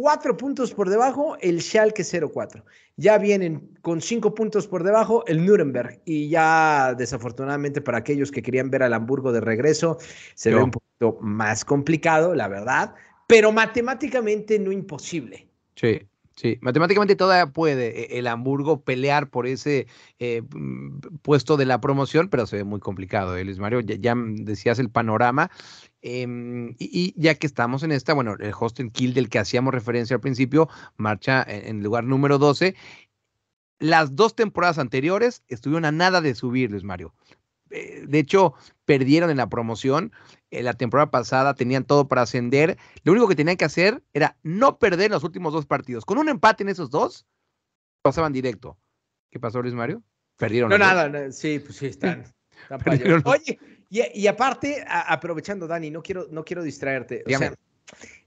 Cuatro 0.00 0.34
puntos 0.34 0.72
por 0.72 0.88
debajo 0.88 1.36
el 1.42 1.60
Schalke 1.60 2.02
04. 2.02 2.64
Ya 2.96 3.18
vienen 3.18 3.76
con 3.82 4.00
cinco 4.00 4.34
puntos 4.34 4.66
por 4.66 4.82
debajo 4.82 5.26
el 5.26 5.44
Nuremberg. 5.44 6.00
Y 6.06 6.30
ya 6.30 6.94
desafortunadamente 6.96 7.82
para 7.82 7.98
aquellos 7.98 8.30
que 8.30 8.40
querían 8.40 8.70
ver 8.70 8.82
al 8.82 8.94
Hamburgo 8.94 9.30
de 9.30 9.42
regreso, 9.42 9.98
se 10.34 10.52
no. 10.52 10.56
ve 10.56 10.62
un 10.62 10.70
poquito 10.70 11.18
más 11.20 11.66
complicado, 11.66 12.34
la 12.34 12.48
verdad. 12.48 12.94
Pero 13.26 13.52
matemáticamente 13.52 14.58
no 14.58 14.72
imposible. 14.72 15.46
Sí, 15.74 16.00
Sí, 16.36 16.58
matemáticamente 16.62 17.16
todavía 17.16 17.52
puede 17.52 18.14
eh, 18.14 18.18
el 18.18 18.26
Hamburgo 18.26 18.82
pelear 18.82 19.28
por 19.28 19.46
ese 19.46 19.86
eh, 20.18 20.42
puesto 21.22 21.56
de 21.56 21.66
la 21.66 21.80
promoción, 21.80 22.28
pero 22.28 22.46
se 22.46 22.56
ve 22.56 22.64
muy 22.64 22.80
complicado, 22.80 23.36
¿eh, 23.36 23.44
Luis 23.44 23.58
Mario. 23.58 23.80
Ya, 23.80 24.14
decías 24.16 24.78
el 24.78 24.90
panorama. 24.90 25.50
Eh, 26.02 26.26
y, 26.78 27.14
ya 27.20 27.34
que 27.34 27.46
estamos 27.46 27.82
en 27.82 27.92
esta, 27.92 28.14
bueno, 28.14 28.36
el 28.38 28.52
Hostel 28.58 28.90
Kill 28.90 29.12
del 29.12 29.28
que 29.28 29.38
hacíamos 29.38 29.74
referencia 29.74 30.14
al 30.14 30.20
principio, 30.20 30.68
marcha 30.96 31.42
en, 31.42 31.66
en 31.66 31.76
el 31.78 31.82
lugar 31.82 32.04
número 32.04 32.38
12. 32.38 32.74
Las 33.78 34.14
dos 34.14 34.34
temporadas 34.34 34.78
anteriores 34.78 35.42
estuvieron 35.48 35.84
a 35.84 35.92
nada 35.92 36.20
de 36.20 36.34
subir, 36.34 36.70
Luis 36.70 36.84
Mario. 36.84 37.12
Eh, 37.70 38.04
de 38.06 38.18
hecho, 38.18 38.54
perdieron 38.84 39.30
en 39.30 39.36
la 39.36 39.48
promoción. 39.48 40.12
En 40.50 40.64
la 40.64 40.74
temporada 40.74 41.10
pasada 41.10 41.54
tenían 41.54 41.84
todo 41.84 42.08
para 42.08 42.22
ascender. 42.22 42.76
Lo 43.04 43.12
único 43.12 43.28
que 43.28 43.36
tenían 43.36 43.56
que 43.56 43.64
hacer 43.64 44.02
era 44.12 44.36
no 44.42 44.78
perder 44.78 45.10
los 45.10 45.24
últimos 45.24 45.52
dos 45.52 45.66
partidos. 45.66 46.04
Con 46.04 46.18
un 46.18 46.28
empate 46.28 46.64
en 46.64 46.70
esos 46.70 46.90
dos, 46.90 47.26
pasaban 48.02 48.32
directo. 48.32 48.78
¿Qué 49.30 49.38
pasó, 49.38 49.62
Luis 49.62 49.74
Mario? 49.74 50.02
Perdieron. 50.36 50.70
No, 50.70 50.78
nada, 50.78 51.08
no, 51.08 51.30
sí, 51.32 51.60
pues 51.60 51.76
sí, 51.76 51.86
están. 51.86 52.24
están 52.62 52.80
Oye, 53.24 53.58
y, 53.88 54.20
y, 54.20 54.26
aparte, 54.26 54.84
a, 54.86 55.12
aprovechando, 55.12 55.66
Dani, 55.66 55.90
no 55.90 56.02
quiero, 56.02 56.26
no 56.30 56.44
quiero 56.44 56.62
distraerte. 56.62 57.22
O 57.26 57.38
sea, 57.38 57.54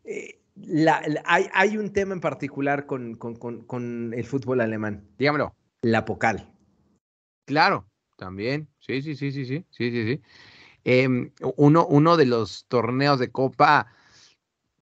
eh, 0.03 0.39
la, 0.55 1.01
la, 1.07 1.23
hay, 1.25 1.47
hay, 1.53 1.77
un 1.77 1.91
tema 1.91 2.13
en 2.13 2.21
particular 2.21 2.85
con, 2.85 3.15
con, 3.15 3.35
con, 3.35 3.63
con 3.65 4.13
el 4.13 4.25
fútbol 4.25 4.61
alemán. 4.61 5.07
Dígamelo. 5.17 5.55
La 5.81 6.05
Pocal. 6.05 6.49
Claro 7.45 7.85
también. 8.23 8.69
Sí, 8.79 9.01
sí, 9.01 9.15
sí, 9.15 9.33
sí, 9.33 9.45
sí, 9.45 9.65
sí, 9.69 9.91
sí, 9.91 10.03
sí. 10.05 10.21
Em, 10.85 11.31
uno, 11.57 11.85
uno 11.85 12.15
de 12.15 12.25
los 12.25 12.65
torneos 12.69 13.19
de 13.19 13.31
Copa, 13.31 13.87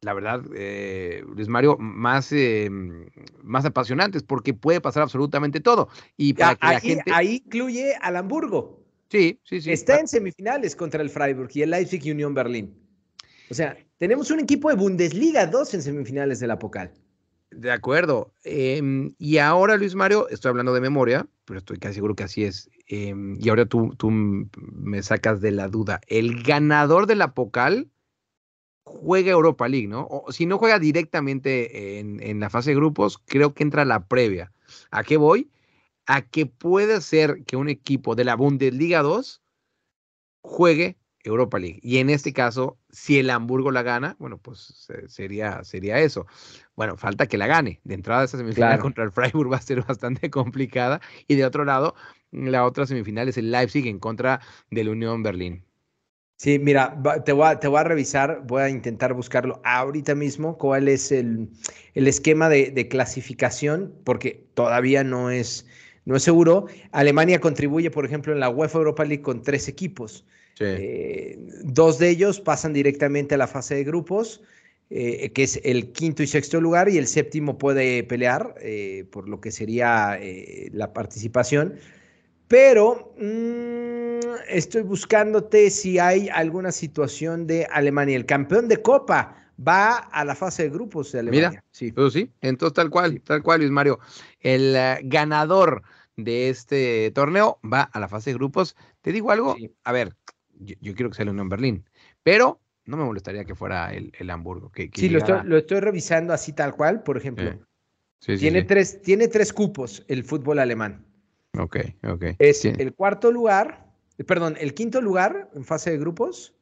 la 0.02 0.12
verdad, 0.12 0.42
eh, 0.54 1.24
Luis 1.34 1.48
Mario, 1.48 1.78
más, 1.78 2.32
em, 2.32 3.08
más 3.42 3.64
apasionantes, 3.64 4.22
porque 4.22 4.52
puede 4.52 4.82
pasar 4.82 5.02
absolutamente 5.02 5.60
todo. 5.60 5.88
Y 6.18 6.32
ah, 6.32 6.36
para 6.36 6.56
que 6.56 6.66
ahí, 6.66 6.74
la 6.74 6.80
gente... 6.80 7.12
ahí 7.14 7.42
incluye 7.46 7.94
al 8.02 8.16
Hamburgo. 8.16 8.84
Sí, 9.08 9.40
sí, 9.42 9.62
sí. 9.62 9.72
Está 9.72 9.98
en 9.98 10.08
semifinales 10.08 10.76
contra 10.76 11.00
el 11.00 11.08
Freiburg 11.08 11.48
y 11.54 11.62
el 11.62 11.70
Leipzig 11.70 12.02
Unión 12.12 12.34
Berlín. 12.34 12.74
O 13.50 13.54
sea, 13.54 13.74
tenemos 13.96 14.30
un 14.30 14.40
equipo 14.40 14.68
de 14.68 14.76
Bundesliga, 14.76 15.46
dos 15.46 15.72
en 15.72 15.80
semifinales 15.80 16.40
de 16.40 16.46
la 16.46 16.58
Pocal. 16.58 16.92
De 17.56 17.70
acuerdo. 17.70 18.32
Em, 18.42 19.14
y 19.18 19.38
ahora, 19.38 19.76
Luis 19.76 19.94
Mario, 19.94 20.28
estoy 20.28 20.50
hablando 20.50 20.74
de 20.74 20.80
memoria, 20.80 21.26
pero 21.44 21.58
estoy 21.58 21.78
casi 21.78 21.94
seguro 21.94 22.16
que 22.16 22.24
así 22.24 22.44
es. 22.44 22.68
Em, 22.88 23.38
y 23.40 23.48
ahora 23.48 23.64
tú, 23.66 23.94
tú 23.96 24.10
me 24.10 25.02
sacas 25.02 25.40
de 25.40 25.52
la 25.52 25.68
duda. 25.68 26.00
El 26.08 26.42
ganador 26.42 27.06
de 27.06 27.14
la 27.14 27.32
Pocal 27.32 27.90
juega 28.82 29.30
Europa 29.30 29.68
League, 29.68 29.86
¿no? 29.86 30.06
O 30.10 30.32
si 30.32 30.46
no 30.46 30.58
juega 30.58 30.78
directamente 30.78 32.00
en, 32.00 32.20
en 32.22 32.40
la 32.40 32.50
fase 32.50 32.70
de 32.70 32.76
grupos, 32.76 33.18
creo 33.18 33.54
que 33.54 33.62
entra 33.62 33.84
la 33.84 34.06
previa. 34.08 34.52
¿A 34.90 35.04
qué 35.04 35.16
voy? 35.16 35.50
A 36.06 36.22
que 36.22 36.46
puede 36.46 37.00
ser 37.00 37.44
que 37.44 37.56
un 37.56 37.68
equipo 37.68 38.16
de 38.16 38.24
la 38.24 38.34
Bundesliga 38.34 39.02
2 39.02 39.42
juegue 40.42 40.98
Europa 41.24 41.58
League. 41.58 41.80
Y 41.82 41.98
en 41.98 42.10
este 42.10 42.32
caso, 42.32 42.78
si 42.90 43.18
el 43.18 43.30
Hamburgo 43.30 43.70
la 43.70 43.82
gana, 43.82 44.14
bueno, 44.18 44.38
pues 44.38 44.88
sería, 45.08 45.64
sería 45.64 45.98
eso. 45.98 46.26
Bueno, 46.76 46.96
falta 46.96 47.26
que 47.26 47.38
la 47.38 47.46
gane. 47.46 47.80
De 47.84 47.94
entrada, 47.94 48.24
esa 48.24 48.38
semifinal 48.38 48.78
contra 48.78 49.04
el 49.04 49.10
Freiburg 49.10 49.50
va 49.52 49.56
a 49.56 49.62
ser 49.62 49.82
bastante 49.82 50.30
complicada. 50.30 51.00
Y 51.26 51.34
de 51.34 51.44
otro 51.44 51.64
lado, 51.64 51.94
la 52.30 52.64
otra 52.64 52.86
semifinal 52.86 53.28
es 53.28 53.38
el 53.38 53.50
Leipzig 53.50 53.86
en 53.86 53.98
contra 53.98 54.40
del 54.70 54.90
Unión 54.90 55.22
Berlín. 55.22 55.64
Sí, 56.36 56.58
mira, 56.58 57.00
te 57.24 57.32
voy, 57.32 57.46
a, 57.46 57.60
te 57.60 57.68
voy 57.68 57.78
a 57.78 57.84
revisar, 57.84 58.42
voy 58.46 58.62
a 58.62 58.68
intentar 58.68 59.14
buscarlo 59.14 59.62
ahorita 59.64 60.14
mismo, 60.16 60.58
cuál 60.58 60.88
es 60.88 61.12
el, 61.12 61.48
el 61.94 62.08
esquema 62.08 62.48
de, 62.48 62.70
de, 62.72 62.88
clasificación, 62.88 63.94
porque 64.04 64.44
todavía 64.54 65.04
no 65.04 65.30
es, 65.30 65.66
no 66.04 66.16
es 66.16 66.24
seguro. 66.24 66.66
Alemania 66.90 67.40
contribuye, 67.40 67.90
por 67.90 68.04
ejemplo, 68.04 68.32
en 68.32 68.40
la 68.40 68.50
UEFA 68.50 68.78
Europa 68.78 69.04
League 69.04 69.22
con 69.22 69.42
tres 69.42 69.68
equipos. 69.68 70.26
Eh, 70.60 71.38
dos 71.64 71.98
de 71.98 72.10
ellos 72.10 72.40
pasan 72.40 72.72
directamente 72.72 73.34
a 73.34 73.38
la 73.38 73.46
fase 73.46 73.74
de 73.74 73.84
grupos, 73.84 74.42
eh, 74.90 75.32
que 75.32 75.44
es 75.44 75.60
el 75.64 75.92
quinto 75.92 76.22
y 76.22 76.26
sexto 76.26 76.60
lugar, 76.60 76.88
y 76.88 76.98
el 76.98 77.06
séptimo 77.06 77.58
puede 77.58 78.04
pelear 78.04 78.54
eh, 78.60 79.06
por 79.10 79.28
lo 79.28 79.40
que 79.40 79.50
sería 79.50 80.18
la 80.72 80.92
participación. 80.92 81.74
Pero 82.46 83.14
mm, 83.18 84.44
estoy 84.48 84.82
buscándote 84.82 85.70
si 85.70 85.98
hay 85.98 86.28
alguna 86.28 86.72
situación 86.72 87.46
de 87.46 87.66
Alemania. 87.66 88.16
El 88.16 88.26
campeón 88.26 88.68
de 88.68 88.82
Copa 88.82 89.50
va 89.66 89.96
a 89.96 90.24
la 90.24 90.34
fase 90.34 90.64
de 90.64 90.70
grupos 90.70 91.10
de 91.12 91.20
Alemania. 91.20 91.50
Mira, 91.50 91.64
sí, 91.70 91.90
pues 91.90 92.12
sí, 92.12 92.30
entonces 92.42 92.74
tal 92.74 92.90
cual, 92.90 93.20
tal 93.22 93.42
cual, 93.42 93.60
Luis 93.60 93.70
Mario. 93.70 93.98
El 94.40 94.76
ganador 95.04 95.82
de 96.16 96.48
este 96.48 97.10
torneo 97.12 97.58
va 97.64 97.82
a 97.82 97.98
la 97.98 98.08
fase 98.08 98.30
de 98.30 98.34
grupos. 98.34 98.76
¿Te 99.00 99.12
digo 99.12 99.30
algo? 99.30 99.56
A 99.84 99.92
ver, 99.92 100.14
yo, 100.58 100.94
quiero 100.94 101.10
que 101.10 101.16
sea 101.16 101.24
el 101.24 101.30
Unión 101.30 101.48
Berlín, 101.48 101.84
pero 102.22 102.60
no 102.86 102.96
me 102.96 103.04
molestaría 103.04 103.44
que 103.44 103.54
fuera 103.54 103.92
el, 103.92 104.12
el 104.18 104.30
Hamburgo. 104.30 104.70
Que, 104.70 104.90
sí, 104.94 105.08
lo, 105.08 105.18
estoy, 105.56 105.80
revisando 105.80 106.32
así 106.32 106.52
tal 106.52 106.74
cual, 106.74 107.02
por 107.02 107.16
ejemplo. 107.16 107.58
tiene, 108.20 108.62
Tres, 108.62 109.00
tiene 109.02 109.28
tres 109.28 109.52
cupos 109.52 110.04
el 110.08 110.24
fútbol 110.24 110.58
alemán. 110.58 111.04
Ok, 111.58 111.78
ok. 112.08 112.24
Es 112.38 112.64
el 112.64 112.94
cuarto 112.94 113.30
lugar, 113.30 113.86
perdón, 114.26 114.56
el 114.58 114.74
quinto 114.74 115.00
lugar 115.00 115.50
en 115.54 115.64
fase 115.64 115.90
de 115.90 115.98
grupos, 115.98 116.54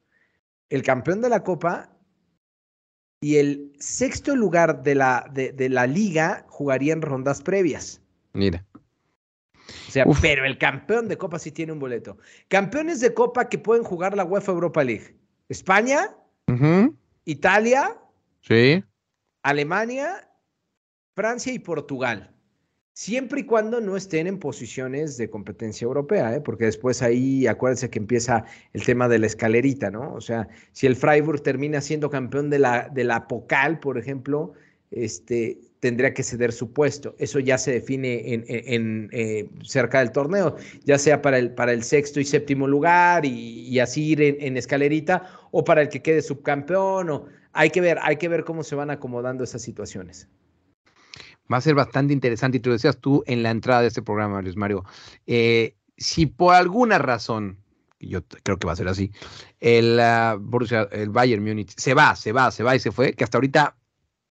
el 0.69 0.83
campeón 0.83 1.21
de 1.21 1.29
la 1.29 1.43
Copa 1.43 1.91
y 3.21 3.37
el 3.37 3.73
sexto 3.79 4.37
lugar 4.37 4.83
de 4.83 4.95
la, 4.95 5.31
de, 5.33 5.53
de 5.53 5.69
la 5.69 5.87
liga 5.87 6.45
jugaría 6.49 6.93
en 6.93 7.03
rondas 7.03 7.43
previas. 7.43 8.03
Mira. 8.33 8.65
O 9.89 9.91
sea, 9.91 10.07
pero 10.21 10.45
el 10.45 10.59
campeón 10.59 11.09
de 11.09 11.17
Copa 11.19 11.39
sí 11.39 11.51
tiene 11.53 11.73
un 11.73 11.79
boleto. 11.79 12.19
Campeones 12.49 13.01
de 13.01 13.15
Copa 13.15 13.49
que 13.49 13.59
pueden 13.59 13.85
jugar 13.85 14.17
la 14.17 14.25
UEFA 14.25 14.53
Europa 14.53 14.85
League. 14.85 15.17
España, 15.49 16.15
Italia, 17.25 17.97
sí. 18.41 18.83
Alemania, 19.43 20.29
Francia 21.15 21.53
y 21.53 21.59
Portugal. 21.59 22.31
Siempre 22.95 23.41
y 23.41 23.45
cuando 23.45 23.81
no 23.81 23.97
estén 23.97 24.27
en 24.27 24.39
posiciones 24.39 25.17
de 25.17 25.31
competencia 25.31 25.87
europea, 25.87 26.35
¿eh? 26.35 26.41
porque 26.43 26.67
después 26.67 27.01
ahí 27.01 27.47
acuérdense 27.47 27.89
que 27.89 27.99
empieza 27.99 28.45
el 28.75 28.85
tema 28.85 29.09
de 29.09 29.19
la 29.19 29.27
escalerita, 29.27 29.91
¿no? 29.91 30.13
O 30.13 30.21
sea, 30.21 30.49
si 30.73 30.87
el 30.87 30.95
Freiburg 30.95 31.43
termina 31.43 31.81
siendo 31.81 32.11
campeón 32.11 32.51
de 32.51 32.59
la, 32.59 32.91
de 32.91 33.05
la 33.05 33.29
Pocal, 33.29 33.81
por 33.81 33.97
ejemplo, 33.97 34.53
este, 34.91 35.59
tendría 35.83 36.15
que 36.15 36.23
ceder 36.23 36.53
su 36.53 36.73
puesto. 36.73 37.17
Eso 37.19 37.41
ya 37.41 37.59
se 37.59 37.73
define 37.73 38.35
en, 38.35 39.09
eh, 39.11 39.49
cerca 39.65 39.99
del 39.99 40.13
torneo, 40.13 40.55
ya 40.85 40.97
sea 40.97 41.21
para 41.21 41.39
el, 41.39 41.55
para 41.55 41.73
el 41.73 41.83
sexto 41.83 42.21
y 42.21 42.25
séptimo 42.25 42.69
lugar 42.69 43.27
y, 43.27 43.81
así 43.81 44.11
ir 44.11 44.23
en, 44.23 44.57
escalerita, 44.57 45.29
o 45.51 45.65
para 45.65 45.83
el 45.83 45.89
que 45.89 46.01
quede 46.01 46.23
subcampeón. 46.23 47.11
O, 47.11 47.27
hay 47.53 47.71
que 47.71 47.81
ver, 47.81 47.99
hay 48.03 48.17
que 48.17 48.29
ver 48.29 48.45
cómo 48.45 48.63
se 48.63 48.77
van 48.77 48.93
acomodando 48.93 49.43
esas 49.43 49.61
situaciones. 49.63 50.29
Va 51.53 51.57
a 51.57 51.61
ser 51.61 51.75
bastante 51.75 52.13
interesante, 52.13 52.59
y 52.59 52.61
tú 52.61 52.71
decías 52.71 52.99
tú 52.99 53.25
en 53.27 53.43
la 53.43 53.51
entrada 53.51 53.81
de 53.81 53.89
este 53.89 54.03
programa, 54.03 54.41
Luis 54.41 54.57
Mario, 54.57 54.85
eh, 55.27 55.75
si 55.97 56.27
por 56.27 56.55
alguna 56.55 56.99
razón, 56.99 57.59
yo 57.99 58.21
creo 58.45 58.57
que 58.57 58.69
va 58.69 58.75
a 58.75 58.77
ser 58.77 58.87
así, 58.87 59.11
el, 59.59 59.99
uh, 59.99 60.87
el 60.93 61.11
Bayern 61.11 61.43
Múnich 61.43 61.75
se 61.77 61.93
va, 61.93 62.15
se 62.15 62.31
va, 62.31 62.53
se 62.53 62.63
va 62.63 62.77
y 62.77 62.79
se 62.79 62.93
fue, 62.93 63.15
que 63.15 63.25
hasta 63.25 63.39
ahorita 63.39 63.77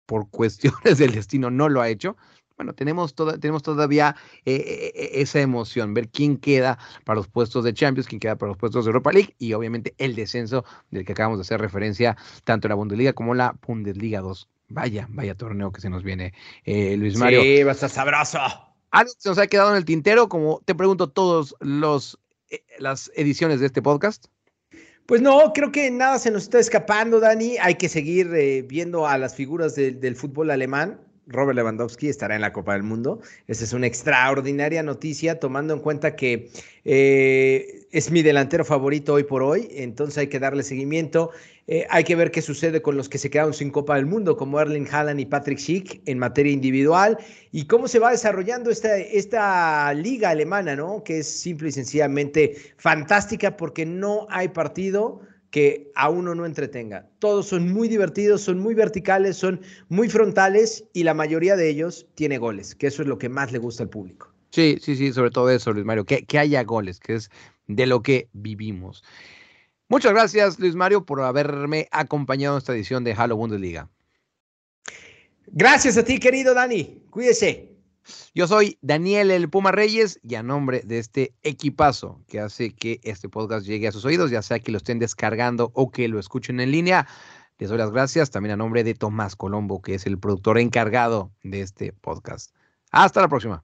por 0.05 0.29
cuestiones 0.29 0.97
del 0.97 1.11
destino 1.11 1.49
no 1.49 1.69
lo 1.69 1.81
ha 1.81 1.89
hecho, 1.89 2.15
bueno, 2.57 2.73
tenemos, 2.73 3.15
toda, 3.15 3.37
tenemos 3.37 3.63
todavía 3.63 4.15
eh, 4.45 4.55
eh, 4.55 4.91
eh, 4.95 5.09
esa 5.15 5.39
emoción, 5.39 5.93
ver 5.93 6.09
quién 6.09 6.37
queda 6.37 6.77
para 7.03 7.17
los 7.17 7.27
puestos 7.27 7.63
de 7.63 7.73
Champions, 7.73 8.07
quién 8.07 8.19
queda 8.19 8.35
para 8.35 8.51
los 8.51 8.57
puestos 8.57 8.85
de 8.85 8.89
Europa 8.89 9.11
League 9.11 9.35
y 9.39 9.53
obviamente 9.53 9.95
el 9.97 10.15
descenso 10.15 10.63
del 10.91 11.05
que 11.05 11.13
acabamos 11.13 11.39
de 11.39 11.41
hacer 11.41 11.59
referencia, 11.59 12.15
tanto 12.43 12.67
la 12.67 12.75
Bundesliga 12.75 13.13
como 13.13 13.33
la 13.33 13.55
Bundesliga 13.65 14.21
2. 14.21 14.47
Vaya, 14.69 15.07
vaya 15.09 15.35
torneo 15.35 15.71
que 15.71 15.81
se 15.81 15.89
nos 15.89 16.03
viene, 16.03 16.33
Luis 16.65 17.17
Mario. 17.17 17.41
Sí, 17.41 17.63
va 17.63 17.71
a 17.71 17.73
estar 17.73 17.89
sabroso. 17.89 18.39
Algo 18.91 19.11
se 19.17 19.29
nos 19.29 19.37
ha 19.37 19.47
quedado 19.47 19.71
en 19.71 19.77
el 19.77 19.85
tintero, 19.85 20.29
como 20.29 20.61
te 20.65 20.73
pregunto 20.73 21.09
todos 21.09 21.55
los 21.59 22.19
las 22.77 23.11
ediciones 23.15 23.59
de 23.59 23.65
este 23.65 23.81
podcast. 23.81 24.27
Pues 25.05 25.21
no, 25.21 25.51
creo 25.53 25.71
que 25.71 25.91
nada 25.91 26.17
se 26.17 26.31
nos 26.31 26.43
está 26.43 26.59
escapando, 26.59 27.19
Dani. 27.19 27.57
Hay 27.57 27.75
que 27.75 27.89
seguir 27.89 28.33
eh, 28.33 28.61
viendo 28.61 29.05
a 29.05 29.17
las 29.17 29.35
figuras 29.35 29.75
del 29.75 30.15
fútbol 30.15 30.49
alemán. 30.49 30.99
Robert 31.27 31.55
Lewandowski 31.55 32.09
estará 32.09 32.35
en 32.35 32.41
la 32.41 32.53
Copa 32.53 32.73
del 32.73 32.83
Mundo. 32.83 33.19
Esa 33.47 33.63
es 33.63 33.73
una 33.73 33.87
extraordinaria 33.87 34.81
noticia, 34.83 35.39
tomando 35.39 35.73
en 35.73 35.79
cuenta 35.79 36.15
que 36.15 36.49
eh, 36.85 37.85
es 37.91 38.11
mi 38.11 38.21
delantero 38.21 38.65
favorito 38.65 39.13
hoy 39.13 39.23
por 39.23 39.43
hoy, 39.43 39.67
entonces 39.71 40.17
hay 40.17 40.27
que 40.27 40.39
darle 40.39 40.63
seguimiento. 40.63 41.31
Eh, 41.67 41.85
hay 41.89 42.03
que 42.03 42.15
ver 42.15 42.31
qué 42.31 42.41
sucede 42.41 42.81
con 42.81 42.97
los 42.97 43.07
que 43.07 43.17
se 43.17 43.29
quedaron 43.29 43.53
sin 43.53 43.69
Copa 43.69 43.95
del 43.95 44.05
Mundo, 44.05 44.35
como 44.35 44.59
Erling 44.59 44.87
Haaland 44.91 45.19
y 45.19 45.25
Patrick 45.25 45.59
Schick 45.59 46.01
en 46.05 46.19
materia 46.19 46.51
individual, 46.51 47.17
y 47.51 47.65
cómo 47.67 47.87
se 47.87 47.99
va 47.99 48.11
desarrollando 48.11 48.69
esta, 48.69 48.97
esta 48.97 49.93
liga 49.93 50.29
alemana, 50.29 50.75
¿no? 50.75 51.03
Que 51.03 51.19
es 51.19 51.27
simple 51.27 51.69
y 51.69 51.71
sencillamente 51.71 52.57
fantástica 52.77 53.55
porque 53.55 53.85
no 53.85 54.27
hay 54.29 54.49
partido 54.49 55.21
que 55.51 55.91
a 55.95 56.09
uno 56.09 56.33
no 56.35 56.45
entretenga. 56.45 57.07
Todos 57.19 57.47
son 57.47 57.71
muy 57.71 57.87
divertidos, 57.87 58.41
son 58.41 58.59
muy 58.59 58.73
verticales, 58.73 59.37
son 59.37 59.61
muy 59.87 60.09
frontales 60.09 60.83
y 60.93 61.03
la 61.03 61.13
mayoría 61.13 61.55
de 61.55 61.69
ellos 61.69 62.07
tiene 62.15 62.39
goles, 62.39 62.73
que 62.75 62.87
eso 62.87 63.03
es 63.03 63.07
lo 63.07 63.19
que 63.19 63.29
más 63.29 63.51
le 63.51 63.59
gusta 63.59 63.83
al 63.83 63.89
público. 63.89 64.33
Sí, 64.49 64.77
sí, 64.81 64.95
sí, 64.95 65.13
sobre 65.13 65.31
todo 65.31 65.49
eso, 65.49 65.71
Luis 65.71 65.85
Mario, 65.85 66.05
que, 66.05 66.25
que 66.25 66.39
haya 66.39 66.63
goles, 66.63 66.99
que 66.99 67.15
es 67.15 67.29
de 67.67 67.85
lo 67.85 68.01
que 68.01 68.29
vivimos. 68.33 69.03
Muchas 69.93 70.11
gracias, 70.11 70.57
Luis 70.57 70.73
Mario, 70.73 71.05
por 71.05 71.21
haberme 71.21 71.87
acompañado 71.91 72.55
en 72.55 72.57
esta 72.57 72.73
edición 72.73 73.03
de 73.03 73.13
Halo 73.13 73.37
Bundesliga. 73.37 73.91
Gracias 75.45 75.97
a 75.97 76.03
ti, 76.03 76.19
querido 76.19 76.55
Dani. 76.55 77.03
Cuídese. 77.11 77.77
Yo 78.33 78.47
soy 78.47 78.79
Daniel 78.81 79.29
El 79.29 79.51
Puma 79.51 79.71
Reyes 79.71 80.19
y 80.23 80.33
a 80.33 80.41
nombre 80.41 80.81
de 80.83 80.97
este 80.97 81.35
equipazo 81.43 82.23
que 82.27 82.39
hace 82.39 82.73
que 82.73 83.01
este 83.03 83.29
podcast 83.29 83.67
llegue 83.67 83.87
a 83.87 83.91
sus 83.91 84.03
oídos, 84.03 84.31
ya 84.31 84.41
sea 84.41 84.57
que 84.57 84.71
lo 84.71 84.79
estén 84.79 84.97
descargando 84.97 85.69
o 85.75 85.91
que 85.91 86.07
lo 86.07 86.17
escuchen 86.17 86.59
en 86.59 86.71
línea, 86.71 87.07
les 87.59 87.69
doy 87.69 87.77
las 87.77 87.91
gracias 87.91 88.31
también 88.31 88.53
a 88.53 88.57
nombre 88.57 88.83
de 88.83 88.95
Tomás 88.95 89.35
Colombo, 89.35 89.83
que 89.83 89.93
es 89.93 90.07
el 90.07 90.17
productor 90.17 90.57
encargado 90.57 91.31
de 91.43 91.61
este 91.61 91.93
podcast. 91.93 92.55
Hasta 92.89 93.21
la 93.21 93.27
próxima. 93.27 93.63